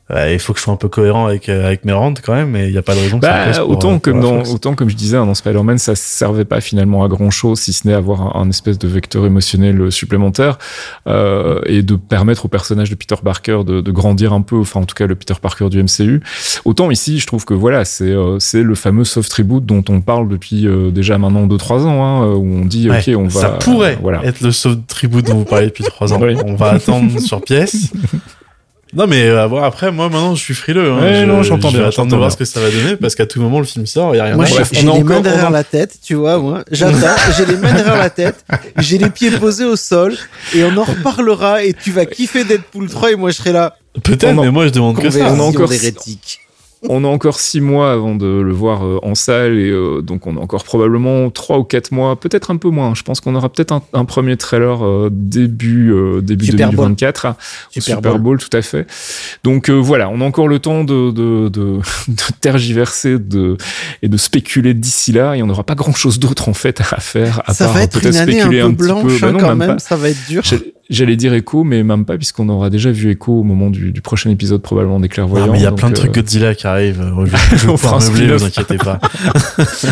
[0.09, 2.49] Il faut que je sois un peu cohérent avec, euh, avec mes rentes quand même,
[2.51, 4.29] mais il y a pas de raison que ça Bah, pour, autant euh, comme pour
[4.31, 4.51] dans Fox.
[4.53, 7.73] autant comme je disais hein, dans Spider-Man ça servait pas finalement à grand chose si
[7.73, 10.57] ce n'est avoir un, un espèce de vecteur émotionnel euh, supplémentaire
[11.07, 14.81] euh, et de permettre au personnage de Peter Parker de, de grandir un peu enfin
[14.81, 16.21] en tout cas le Peter Parker du MCU
[16.65, 20.01] autant ici je trouve que voilà c'est euh, c'est le fameux soft reboot dont on
[20.01, 23.41] parle depuis euh, déjà maintenant 2-3 ans hein, où on dit Ouais, ok on va
[23.41, 26.19] ça pourrait voilà être le soft tribute dont vous parlez depuis trois ans.
[26.21, 26.35] Oui.
[26.45, 27.91] On va attendre sur pièce.
[28.95, 30.91] Non mais euh, bon, après moi maintenant je suis frileux.
[30.91, 31.01] Hein.
[31.01, 32.33] Ouais, je, non, j'entends je bien, attendre de voir bien.
[32.33, 34.25] ce que ça va donner parce qu'à tout moment le film sort, il y a
[34.25, 34.35] rien.
[34.35, 34.53] Moi, à j'ai
[34.85, 34.95] voir.
[34.97, 36.63] les mains derrière la tête, tu vois, moi.
[36.71, 36.97] J'attends,
[37.37, 38.45] j'ai les mains derrière la tête,
[38.77, 40.15] j'ai les pieds posés au sol,
[40.55, 43.75] et on en reparlera, et tu vas kiffer Deadpool 3, et moi, je serai là.
[44.03, 45.19] Peut-être, mais moi je demande que ça.
[45.31, 46.39] on a encore- d'hérétique.
[46.89, 50.27] On a encore six mois avant de le voir euh, en salle et euh, donc
[50.27, 52.93] on a encore probablement trois ou quatre mois, peut-être un peu moins.
[52.93, 56.87] Je pense qu'on aura peut-être un, un premier trailer euh, début euh, début Super Bowl.
[56.87, 58.21] 2024 hein, au Super Super, Bowl.
[58.21, 58.37] Bowl.
[58.39, 58.87] tout à fait.
[59.43, 63.57] Donc euh, voilà, on a encore le temps de de, de, de tergiverser de
[64.01, 66.99] et de spéculer d'ici là et on n'aura pas grand chose d'autre en fait à
[66.99, 69.19] faire à Ça part peut-être un spéculer peu un, petit blanche, peu.
[69.19, 70.43] Bah hein, non, quand même ça va être dur.
[70.93, 74.01] J'allais- dire Echo, mais même pas, puisqu'on aura déjà vu Echo au moment du, du
[74.01, 75.45] prochain épisode, probablement des clairvoyants.
[75.47, 77.03] Non, mais il y a plein de euh, trucs Godzilla qui arrivent.
[77.25, 78.99] Je vais, je On fera meubler, vous inquiétez pas.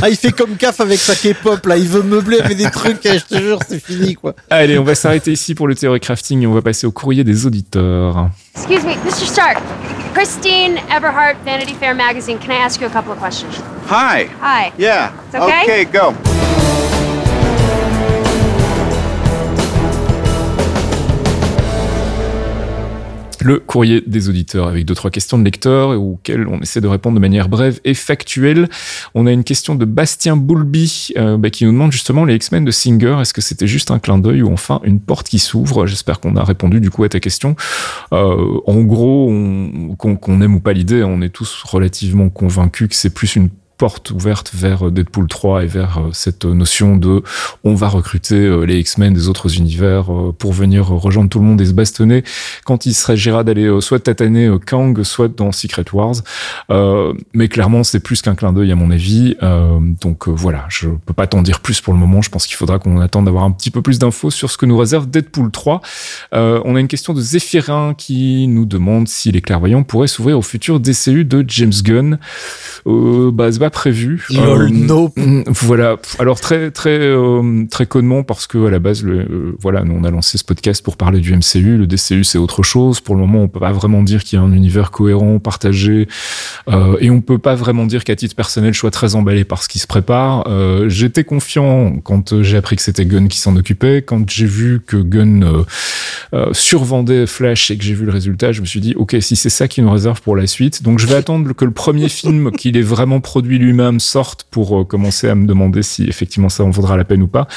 [0.01, 3.05] Ah, il fait comme CAF avec sa K-pop, là, il veut meubler avec des trucs,
[3.05, 4.33] eh, je te jure, c'est fini, quoi.
[4.49, 7.23] Allez, on va s'arrêter ici pour le théorie crafting et on va passer au courrier
[7.23, 8.29] des auditeurs.
[8.55, 9.25] Excuse me, Mr.
[9.27, 9.57] Stark.
[10.13, 12.37] Christine Everhart, Vanity Fair magazine.
[12.37, 13.61] Can I ask you a couple of questions?
[13.89, 14.27] Hi.
[14.41, 14.71] Hi.
[14.77, 15.11] Yeah.
[15.27, 15.63] It's okay?
[15.63, 16.60] Okay, go.
[23.43, 27.15] Le courrier des auditeurs avec deux trois questions de lecteurs auxquelles on essaie de répondre
[27.15, 28.69] de manière brève et factuelle.
[29.15, 32.65] On a une question de Bastien Boulby euh, bah, qui nous demande justement les X-Men
[32.65, 33.17] de Singer.
[33.19, 35.87] Est-ce que c'était juste un clin d'œil ou enfin une porte qui s'ouvre?
[35.87, 37.55] J'espère qu'on a répondu du coup à ta question.
[38.13, 42.89] Euh, en gros, on- qu'on qu'on aime ou pas l'idée, on est tous relativement convaincus
[42.89, 43.49] que c'est plus une
[43.81, 47.23] porte ouverte vers Deadpool 3 et vers euh, cette notion de
[47.63, 51.45] on va recruter euh, les X-Men des autres univers euh, pour venir rejoindre tout le
[51.45, 52.23] monde et se bastonner
[52.63, 56.17] quand il s'agira d'aller soit tataner Kang, soit dans Secret Wars.
[57.33, 59.35] Mais clairement, c'est plus qu'un clin d'œil à mon avis.
[60.01, 62.21] Donc voilà, je peux pas t'en dire plus pour le moment.
[62.21, 64.65] Je pense qu'il faudra qu'on attende d'avoir un petit peu plus d'infos sur ce que
[64.65, 65.81] nous réserve Deadpool 3.
[66.33, 70.37] Euh, on a une question de Zéphirin qui nous demande si les clairvoyants pourraient s'ouvrir
[70.37, 72.19] au futur DCU de James Gunn.
[72.87, 74.25] Euh, bah, prévu.
[74.29, 75.17] Lol, Euh, nope.
[75.17, 75.97] Mm, Voilà.
[76.19, 79.95] Alors très très euh, très connement parce que à la base, le, euh, voilà, nous
[79.99, 81.77] on a lancé ce podcast pour parler du MCU.
[81.77, 82.99] Le DCU c'est autre chose.
[82.99, 86.07] Pour le moment, on peut pas vraiment dire qu'il y a un univers cohérent, partagé,
[86.99, 89.69] et on peut pas vraiment dire qu'à titre personnel, je sois très emballé par ce
[89.69, 90.47] qui se prépare.
[90.87, 94.01] J'étais confiant quand j'ai appris que c'était Gunn qui s'en occupait.
[94.01, 95.45] Quand j'ai vu que Gunn
[96.51, 99.49] survendait Flash et que j'ai vu le résultat, je me suis dit, ok, si c'est
[99.49, 102.51] ça qui nous réserve pour la suite, donc je vais attendre que le premier film
[102.51, 106.63] qu'il ait vraiment produit lui-même sorte pour euh, commencer à me demander si effectivement ça
[106.63, 107.47] en vaudra la peine ou pas.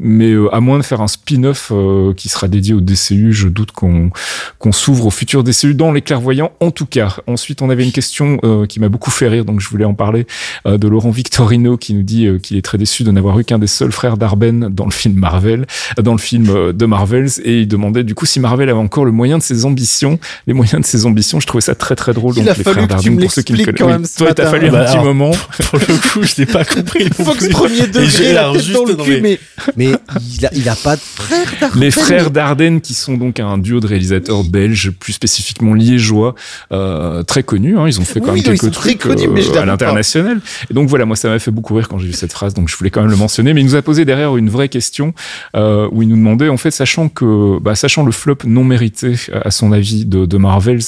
[0.00, 3.48] Mais euh, à moins de faire un spin-off euh, qui sera dédié au DCU, je
[3.48, 4.10] doute qu'on
[4.58, 6.52] qu'on s'ouvre au futur DCU dans les clairvoyants.
[6.60, 9.60] En tout cas, ensuite on avait une question euh, qui m'a beaucoup fait rire, donc
[9.60, 10.26] je voulais en parler
[10.66, 13.66] de Laurent Victorino qui nous dit qu'il est très déçu de n'avoir eu qu'un des
[13.66, 15.66] seuls frères d'Arben dans le film Marvel,
[16.02, 19.12] dans le film de Marvels, et il demandait du coup si Marvel avait encore le
[19.12, 21.40] moyen de ses ambitions, les moyens de ses ambitions.
[21.40, 22.34] Je trouvais ça très très drôle.
[22.36, 23.78] Il donc a les fallu frères que tu d'Arben me pour ceux qui ne l'expliques
[23.78, 24.16] connaissent.
[24.16, 25.30] quand même Oui, toi, t'as fallu Bah un petit alors, moment.
[25.70, 27.08] Pour le coup, je l'ai pas compris.
[27.10, 29.38] Fox premier Et j'ai degré, la tête juste, dans le cul, mais-
[29.76, 33.16] mais, mais il, a, il a pas de frère Darden, Les frères Dardenne, qui sont
[33.16, 36.34] donc un duo de réalisateurs belges, plus spécifiquement liégeois,
[36.72, 37.78] euh, très connus.
[37.78, 39.62] Hein, ils ont fait quand Oui, même ils quelques très trucs connus, mais je euh,
[39.62, 40.40] à l'international.
[40.70, 42.68] Et donc voilà, moi ça m'a fait beaucoup rire quand j'ai vu cette phrase, donc
[42.68, 43.54] je voulais quand même le mentionner.
[43.54, 45.14] Mais il nous a posé derrière une vraie question
[45.56, 49.14] euh, où il nous demandait, en fait, sachant que, bah, sachant le flop non mérité
[49.32, 50.80] à son avis de, de Marvels,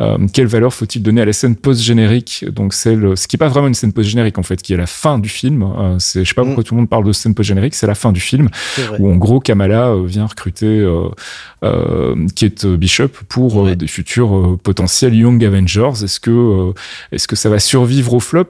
[0.00, 2.44] euh, quelle valeur faut-il donner à la scène post-générique?
[2.50, 4.86] Donc celle, ce qui est pas vraiment une scène post-générique en fait, qui est la
[4.86, 5.62] fin du film.
[5.62, 6.48] Euh, c'est, je sais pas Mm.
[6.48, 8.35] pourquoi tout le monde parle de scène post-générique, c'est la fin du film
[8.98, 11.08] Où en gros Kamala euh, vient recruter euh,
[11.64, 16.04] euh, Kate Bishop pour des futurs potentiels Young Avengers.
[16.04, 16.72] Est-ce que
[17.12, 18.48] est-ce que ça va survivre au flop?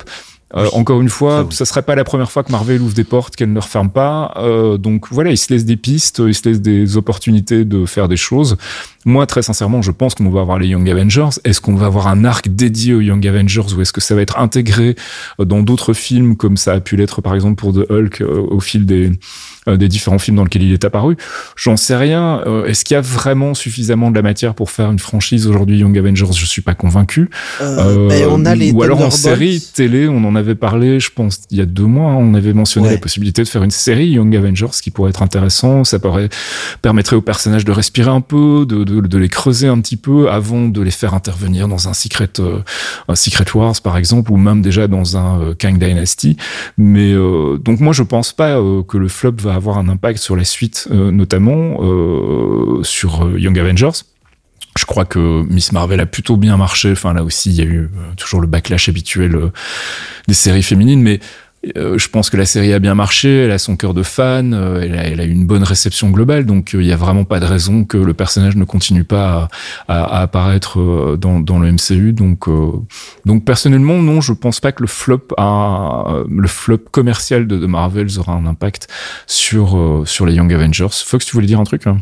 [0.54, 1.54] Euh, encore une fois, Ça, oui.
[1.54, 4.32] ça serait pas la première fois que Marvel ouvre des portes qu'elle ne referme pas.
[4.36, 8.06] Euh, donc voilà, il se laisse des pistes, il se laisse des opportunités de faire
[8.06, 8.56] des choses.
[9.06, 11.28] Moi, très sincèrement, je pense qu'on va avoir les Young Avengers.
[11.44, 14.20] Est-ce qu'on va avoir un arc dédié aux Young Avengers ou est-ce que ça va
[14.20, 14.96] être intégré
[15.40, 18.42] euh, dans d'autres films comme ça a pu l'être par exemple pour The Hulk euh,
[18.50, 19.12] au fil des
[19.68, 21.16] euh, des différents films dans lesquels il est apparu?
[21.56, 22.42] J'en sais rien.
[22.46, 25.78] Euh, Est-ce qu'il y a vraiment suffisamment de la matière pour faire une franchise aujourd'hui
[25.78, 26.32] Young Avengers?
[26.36, 27.30] Je suis pas convaincu.
[27.60, 31.10] Euh, ben, on a les ou alors en série télé, on en avait parlé, je
[31.14, 32.92] pense, il y a deux mois, hein, on avait mentionné Ouais.
[32.94, 35.82] la possibilité de faire une série Young Avengers, ce qui pourrait être intéressant.
[35.84, 36.28] Ça pourrait
[36.82, 40.30] permettrait aux personnages de respirer un peu, de, de, de les creuser un petit peu
[40.30, 42.60] avant de les faire intervenir dans un Secret, euh,
[43.08, 46.36] un Secret Wars par exemple, ou même déjà dans un euh, Kang Dynasty.
[46.78, 48.56] Mais euh, donc moi je pense pas
[48.88, 51.78] que le flop va avoir un impact sur la suite, notamment
[52.82, 54.02] sur Young Avengers.
[54.78, 56.92] Je crois que Miss Marvel a plutôt bien marché.
[56.92, 59.50] Enfin, là aussi, il y a eu toujours le backlash habituel
[60.28, 61.20] des séries féminines, mais
[61.76, 63.44] euh, je pense que la série a bien marché.
[63.44, 64.54] Elle a son cœur de fan.
[64.54, 67.24] euh, elle, a, elle a une bonne réception globale, donc euh, il y a vraiment
[67.24, 69.48] pas de raison que le personnage ne continue pas
[69.88, 72.12] à, apparaître dans, le MCU.
[72.12, 72.46] Donc,
[73.24, 78.88] donc personnellement, non, je pense pas que le flop commercial de, Marvel aura un impact
[79.26, 80.88] sur sur les Young Avengers.
[80.90, 81.98] Fox, tu voulais dire un truc hein?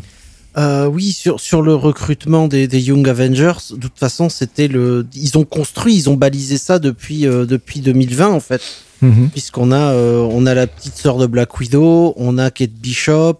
[0.87, 5.07] Oui, sur, le recrutement des, Young Avengers, de toute façon, c'était le.
[5.15, 8.61] Ils ont construit, ils ont balisé ça depuis, depuis 2020, en fait.
[9.31, 13.39] Puisqu'on a, euh, on a la petite sœur de Black Widow, on a Kate Bishop,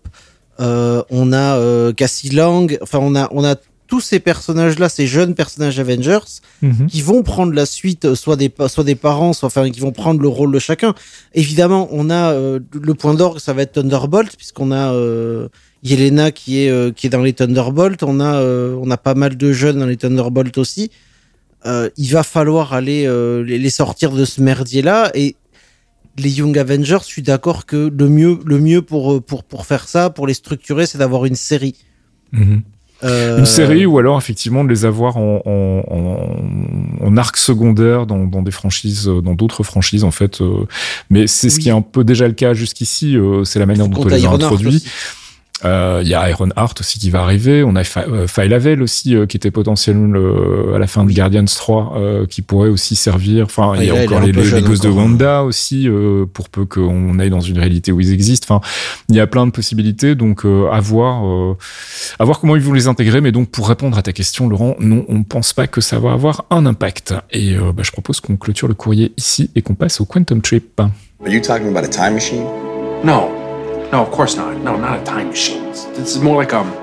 [0.59, 3.55] euh, on a euh, Cassie Lang, enfin, on a, on a
[3.87, 6.19] tous ces personnages-là, ces jeunes personnages Avengers,
[6.61, 6.87] Mhm.
[6.87, 10.21] qui vont prendre la suite, soit des, soit des parents, soit enfin, qui vont prendre
[10.21, 10.95] le rôle de chacun.
[11.33, 14.91] Évidemment, on a le point d'orgue, ça va être Thunderbolt, puisqu'on a
[15.83, 18.01] Yelena qui est, qui est dans les Thunderbolts.
[18.01, 20.89] On a, on a pas mal de jeunes dans les Thunderbolts aussi.
[21.65, 23.07] Il va falloir aller
[23.45, 25.11] les, sortir de ce merdier-là.
[25.13, 25.35] Et
[26.17, 29.65] les Young Avengers, je suis d'accord que le mieux, le mieux pour, euh, pour, pour
[29.65, 31.75] faire ça, pour les structurer, c'est d'avoir une série.
[32.31, 32.61] Mhm.
[33.03, 38.05] Euh, Une série ou alors effectivement de les avoir en, en, en, en arc secondaire
[38.05, 40.41] dans, dans des franchises, euh, dans d'autres franchises en fait.
[41.09, 43.17] mais c'est ce qui est un peu déjà le cas jusqu'ici.
[43.43, 44.83] c'est la manière dont on les a introduits.
[45.65, 47.63] Euh, Il y a Iron Heart aussi qui va arriver.
[47.63, 51.11] On a euh, File Havel aussi euh, qui était potentiellement le- à la fin de
[51.11, 53.45] Guardians 3 euh, qui pourrait aussi servir.
[53.45, 54.91] Enfin, il y a encore les, gosses de hein.
[54.91, 58.55] Wanda aussi euh, pour peu qu'on aille dans une réalité où ils existent.
[58.55, 58.67] Enfin,
[59.09, 60.15] il y a plein de possibilités.
[60.15, 61.57] Donc euh, à voir, euh,
[62.19, 63.21] à voir comment ils vont les intégrer.
[63.21, 65.99] Mais donc pour répondre à ta question, Laurent, non, on ne pense pas que ça
[65.99, 67.13] va avoir un impact.
[67.31, 70.41] Et euh, bah, je propose qu'on clôture le courrier ici et qu'on passe au Quantum
[70.41, 70.79] Trip.
[70.79, 70.89] Are
[71.29, 72.43] you talking about a time machine?
[73.03, 73.44] No.
[73.91, 74.57] No, of course not.
[74.61, 75.63] No, not a time machine.
[75.71, 76.73] This is more like um.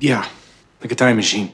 [0.00, 0.28] Yeah,
[0.80, 1.50] like a time machine.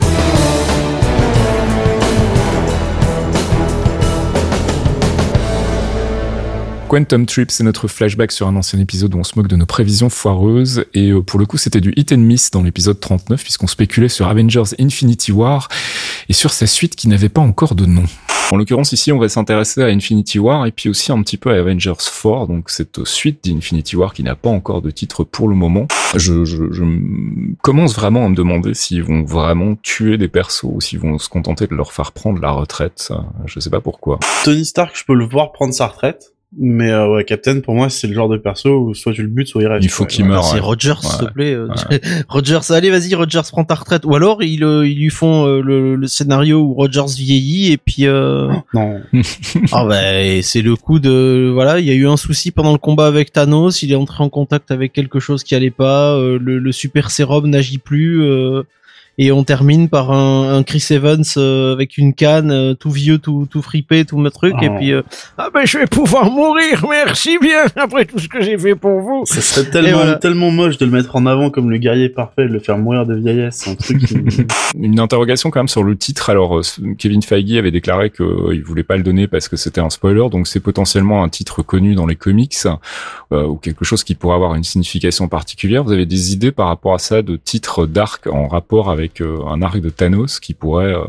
[6.95, 9.67] Quantum Trip, c'est notre flashback sur un ancien épisode où on se moque de nos
[9.67, 10.85] prévisions foireuses.
[10.95, 14.09] Et euh, pour le coup, c'était du hit and miss dans l'épisode 39, puisqu'on spéculait
[14.09, 15.67] sur Avengers Infinity War
[16.29, 18.05] et sur sa suite qui n'avait pas encore de nom.
[18.53, 21.51] En l'occurrence, ici, on va s'intéresser à Infinity War et puis aussi un petit peu
[21.51, 25.49] à Avengers 4, donc cette suite d'Infinity War qui n'a pas encore de titre pour
[25.49, 25.89] le moment.
[26.15, 26.85] Je, je, je
[27.63, 31.29] commence vraiment à me demander s'ils vont vraiment tuer des persos ou s'ils vont se
[31.29, 33.11] contenter de leur faire prendre la retraite.
[33.47, 34.21] Je sais pas pourquoi.
[34.45, 36.34] Tony Stark, je peux le voir prendre sa retraite.
[36.57, 39.29] Mais euh, ouais, Captain, pour moi, c'est le genre de perso où soit tu le
[39.29, 39.85] butes, soit il reste.
[39.85, 40.45] Il faut qu'il meure.
[40.45, 40.61] C'est ouais.
[40.61, 41.31] Rogers, s'il te Ouais.
[41.33, 41.53] plaît.
[41.55, 41.67] euh,
[42.29, 44.05] Rogers, allez, vas-y, Rogers, prends ta retraite.
[44.05, 47.77] Ou alors, ils, euh, ils lui font euh, le, le scénario où Rogers vieillit et
[47.77, 48.07] puis.
[48.07, 48.53] Euh...
[48.75, 49.01] Non.
[49.73, 50.01] ah bah,
[50.43, 53.33] c'est le coup de voilà, il y a eu un souci pendant le combat avec
[53.33, 53.83] Thanos.
[53.83, 56.15] Il est entré en contact avec quelque chose qui allait pas.
[56.15, 58.23] euh, le, le super sérum n'agit plus.
[59.19, 63.19] Et on termine par un, un Chris Evans euh, avec une canne, euh, tout vieux,
[63.19, 64.55] tout, tout fripé, tout le truc.
[64.63, 65.03] Et puis, euh,
[65.39, 69.01] ah ben je vais pouvoir mourir, merci bien, après tout ce que j'ai fait pour
[69.01, 69.23] vous.
[69.27, 70.17] Ça serait tellement, voilà.
[70.17, 73.07] tellement moche de le mettre en avant comme le guerrier parfait, de le faire mourir
[73.07, 73.69] de vieillesse.
[73.69, 74.17] Un truc qui...
[74.79, 76.31] Une interrogation quand même sur le titre.
[76.31, 76.61] Alors,
[76.99, 80.47] Kevin Feige avait déclaré qu'il voulait pas le donner parce que c'était un spoiler, donc
[80.49, 82.55] c'est potentiellement un titre connu dans les comics
[83.33, 85.85] euh, ou quelque chose qui pourrait avoir une signification particulière.
[85.85, 89.39] Vous avez des idées par rapport à ça de titres d'arc en rapport avec euh,
[89.47, 91.03] un arc de Thanos qui pourrait euh,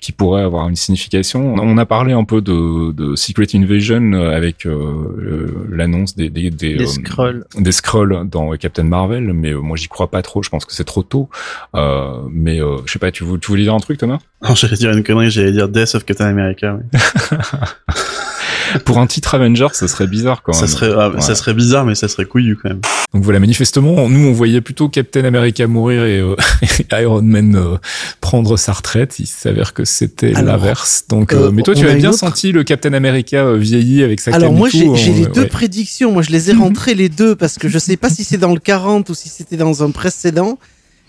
[0.00, 1.54] qui pourrait avoir une signification.
[1.54, 6.80] On a parlé un peu de, de Secret Invasion avec euh, l'annonce des des des,
[6.82, 7.44] euh, scrolls.
[7.58, 10.42] des scrolls dans Captain Marvel, mais euh, moi j'y crois pas trop.
[10.42, 11.28] Je pense que c'est trop tôt.
[11.74, 13.10] Euh, mais euh, je sais pas.
[13.10, 14.18] Tu, vou- tu voulais dire un truc, Thomas?
[14.42, 16.78] Non, j'allais dire une connerie, j'allais dire Death of Captain America.
[16.78, 16.98] oui.
[18.84, 20.60] Pour un titre Avengers, ça serait bizarre quand même.
[20.60, 21.20] Ça serait, ah, Ouais.
[21.20, 22.80] ça serait bizarre, mais ça serait couillu quand même.
[23.14, 26.36] Donc voilà, manifestement, nous on voyait plutôt Captain America mourir et, euh,
[26.92, 27.76] et Iron Man euh,
[28.20, 29.18] prendre sa retraite.
[29.18, 31.04] Il s'avère que c'était l'inverse.
[31.08, 32.92] Donc, euh, euh, mais toi, tu on a avais une bien autre- senti le Captain
[32.94, 35.46] America euh, vieilli avec sa Alors moi tout, j'ai les deux ouais.
[35.48, 38.38] prédictions, moi je les ai rentrées les deux parce que je sais pas si c'est
[38.38, 40.58] dans le 40 ou si c'était dans un précédent,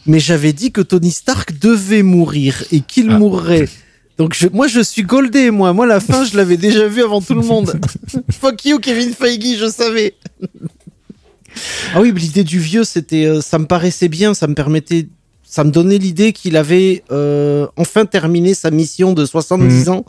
[0.05, 3.18] mais j'avais dit que Tony Stark devait mourir et qu'il Ah.
[3.18, 3.70] mourrait.
[4.18, 7.22] Donc je, moi je suis goldé moi, moi la fin je l'avais déjà vu avant
[7.22, 7.74] tout le monde.
[8.32, 10.14] Fuck you Kevin Feige, je savais.
[11.95, 15.07] ah oui, l'idée du vieux c'était, euh, ça me paraissait bien, ça me permettait,
[15.43, 20.05] ça me donnait l'idée qu'il avait euh, enfin terminé sa mission de 70 ans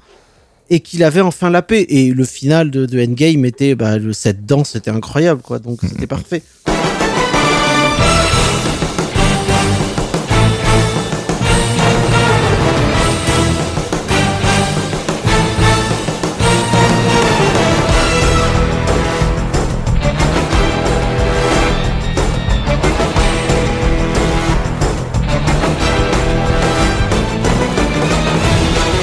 [0.70, 1.86] et qu'il avait enfin la paix.
[1.88, 5.58] Et le final de, de Endgame était, bah, le set danse c'était incroyable, quoi.
[5.58, 6.42] Donc c'était parfait.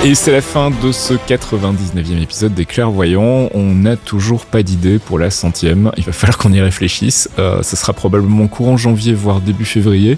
[0.03, 3.49] Et c'est la fin de ce 99e épisode des Clairvoyants.
[3.53, 5.91] On n'a toujours pas d'idée pour la centième.
[5.95, 7.29] Il va falloir qu'on y réfléchisse.
[7.37, 10.17] Euh, sera probablement courant janvier, voire début février.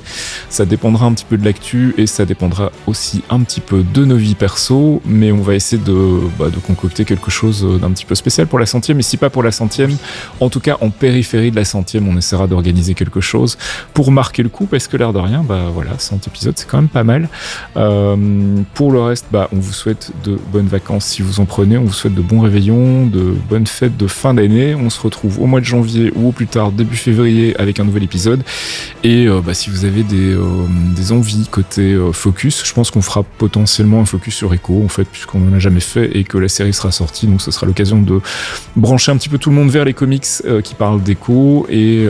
[0.49, 4.05] Ça dépendra un petit peu de l'actu et ça dépendra aussi un petit peu de
[4.05, 5.01] nos vies perso.
[5.03, 8.59] Mais on va essayer de, bah, de concocter quelque chose d'un petit peu spécial pour
[8.59, 8.99] la centième.
[8.99, 9.97] Et si pas pour la centième,
[10.39, 13.57] en tout cas en périphérie de la centième, on essaiera d'organiser quelque chose
[13.93, 14.65] pour marquer le coup.
[14.65, 17.27] Parce que l'air de rien, bah voilà, 100 épisodes, c'est quand même pas mal.
[17.75, 18.15] Euh,
[18.75, 21.78] pour le reste, bah, on vous souhaite de bonnes vacances si vous en prenez.
[21.78, 24.76] On vous souhaite de bons réveillons, de bonnes fêtes de fin d'année.
[24.76, 27.84] On se retrouve au mois de janvier ou au plus tard début février avec un
[27.84, 28.43] nouvel épisode.
[29.03, 33.01] Et euh, bah, si vous avez des, euh, envies côté euh, focus, je pense qu'on
[33.01, 36.38] fera potentiellement un focus sur Echo en fait, puisqu'on n'en a jamais fait et que
[36.38, 37.28] la série sera sortie.
[37.28, 38.21] Donc ce sera l'occasion de
[38.76, 40.26] brancher un petit peu tout le monde vers les comics
[40.63, 41.65] qui parlent d'Echo.
[41.69, 42.07] Et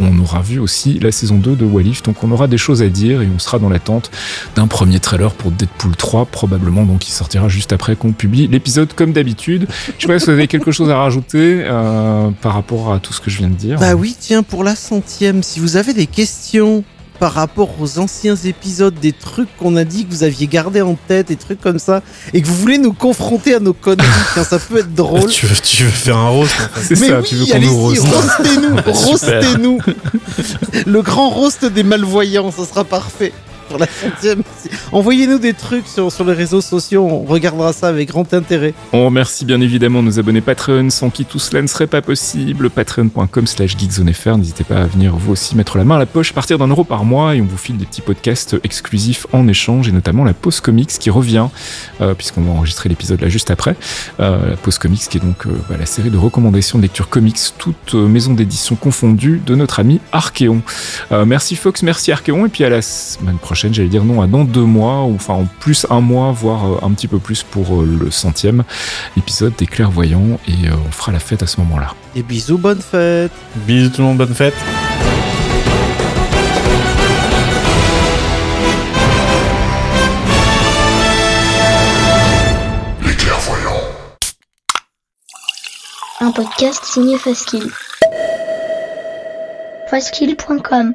[0.00, 2.02] on aura vu aussi la saison 2 de Walif.
[2.02, 4.10] Donc on aura des choses à dire et on sera dans l'attente
[4.56, 8.92] d'un premier trailer pour Deadpool 3 probablement donc il sortira juste après qu'on publie l'épisode
[8.94, 9.66] comme d'habitude.
[9.98, 13.12] Je sais pas si vous avez quelque chose à rajouter euh, par rapport à tout
[13.12, 13.78] ce que je viens de dire.
[13.78, 16.84] Bah oui, tiens, pour la centième, si vous avez des questions
[17.18, 20.96] par rapport aux anciens épisodes, des trucs qu'on a dit que vous aviez gardé en
[21.08, 24.58] tête, des trucs comme ça, et que vous voulez nous confronter à nos conneries, ça
[24.58, 25.30] peut être drôle.
[25.30, 26.94] tu, veux, tu veux faire un roast en fait.
[26.94, 28.02] C'est Mais ça, oui, tu veux qu'on nous roast.
[28.02, 29.78] roastez-nous, roastez-nous.
[30.86, 33.32] Le grand roast des malvoyants, ça sera parfait.
[33.78, 34.42] La centième.
[34.92, 38.74] Envoyez-nous des trucs sur, les réseaux sociaux, on regardera ça avec grand intérêt.
[38.92, 42.70] On remercie bien évidemment nos abonnés Patreon sans qui tout cela ne serait pas possible.
[42.70, 44.38] Patreon.com slash geekzonefr.
[44.38, 46.84] N'hésitez pas à venir vous aussi mettre la main à la poche, partir d'un euro
[46.84, 50.34] par mois et on vous file des petits podcasts exclusifs en échange et notamment la
[50.34, 51.48] pause comics qui revient
[52.00, 53.76] euh, puisqu'on va enregistrer l'épisode là juste après.
[54.20, 57.08] Euh, la pause comics qui est donc euh, bah, la série de recommandations de lecture
[57.08, 60.62] comics, toutes euh, maisons d'édition confondues de notre ami Archeon.
[61.26, 64.44] Merci Fox, merci Archeon et puis à la semaine prochaine, j'allais dire non, à dans
[64.44, 67.82] deux mois ou enfin en plus un mois, voire euh, un petit peu plus pour
[67.82, 68.64] euh, le centième
[69.16, 71.94] épisode des clairvoyants et euh, on fera la fête à ce moment-là.
[72.14, 73.32] Des bisous, bonne fête.
[73.66, 74.54] Bisous tout le monde, bonne fête.
[86.20, 87.70] Un podcast signé Faskill.
[89.90, 90.94] Faskill.com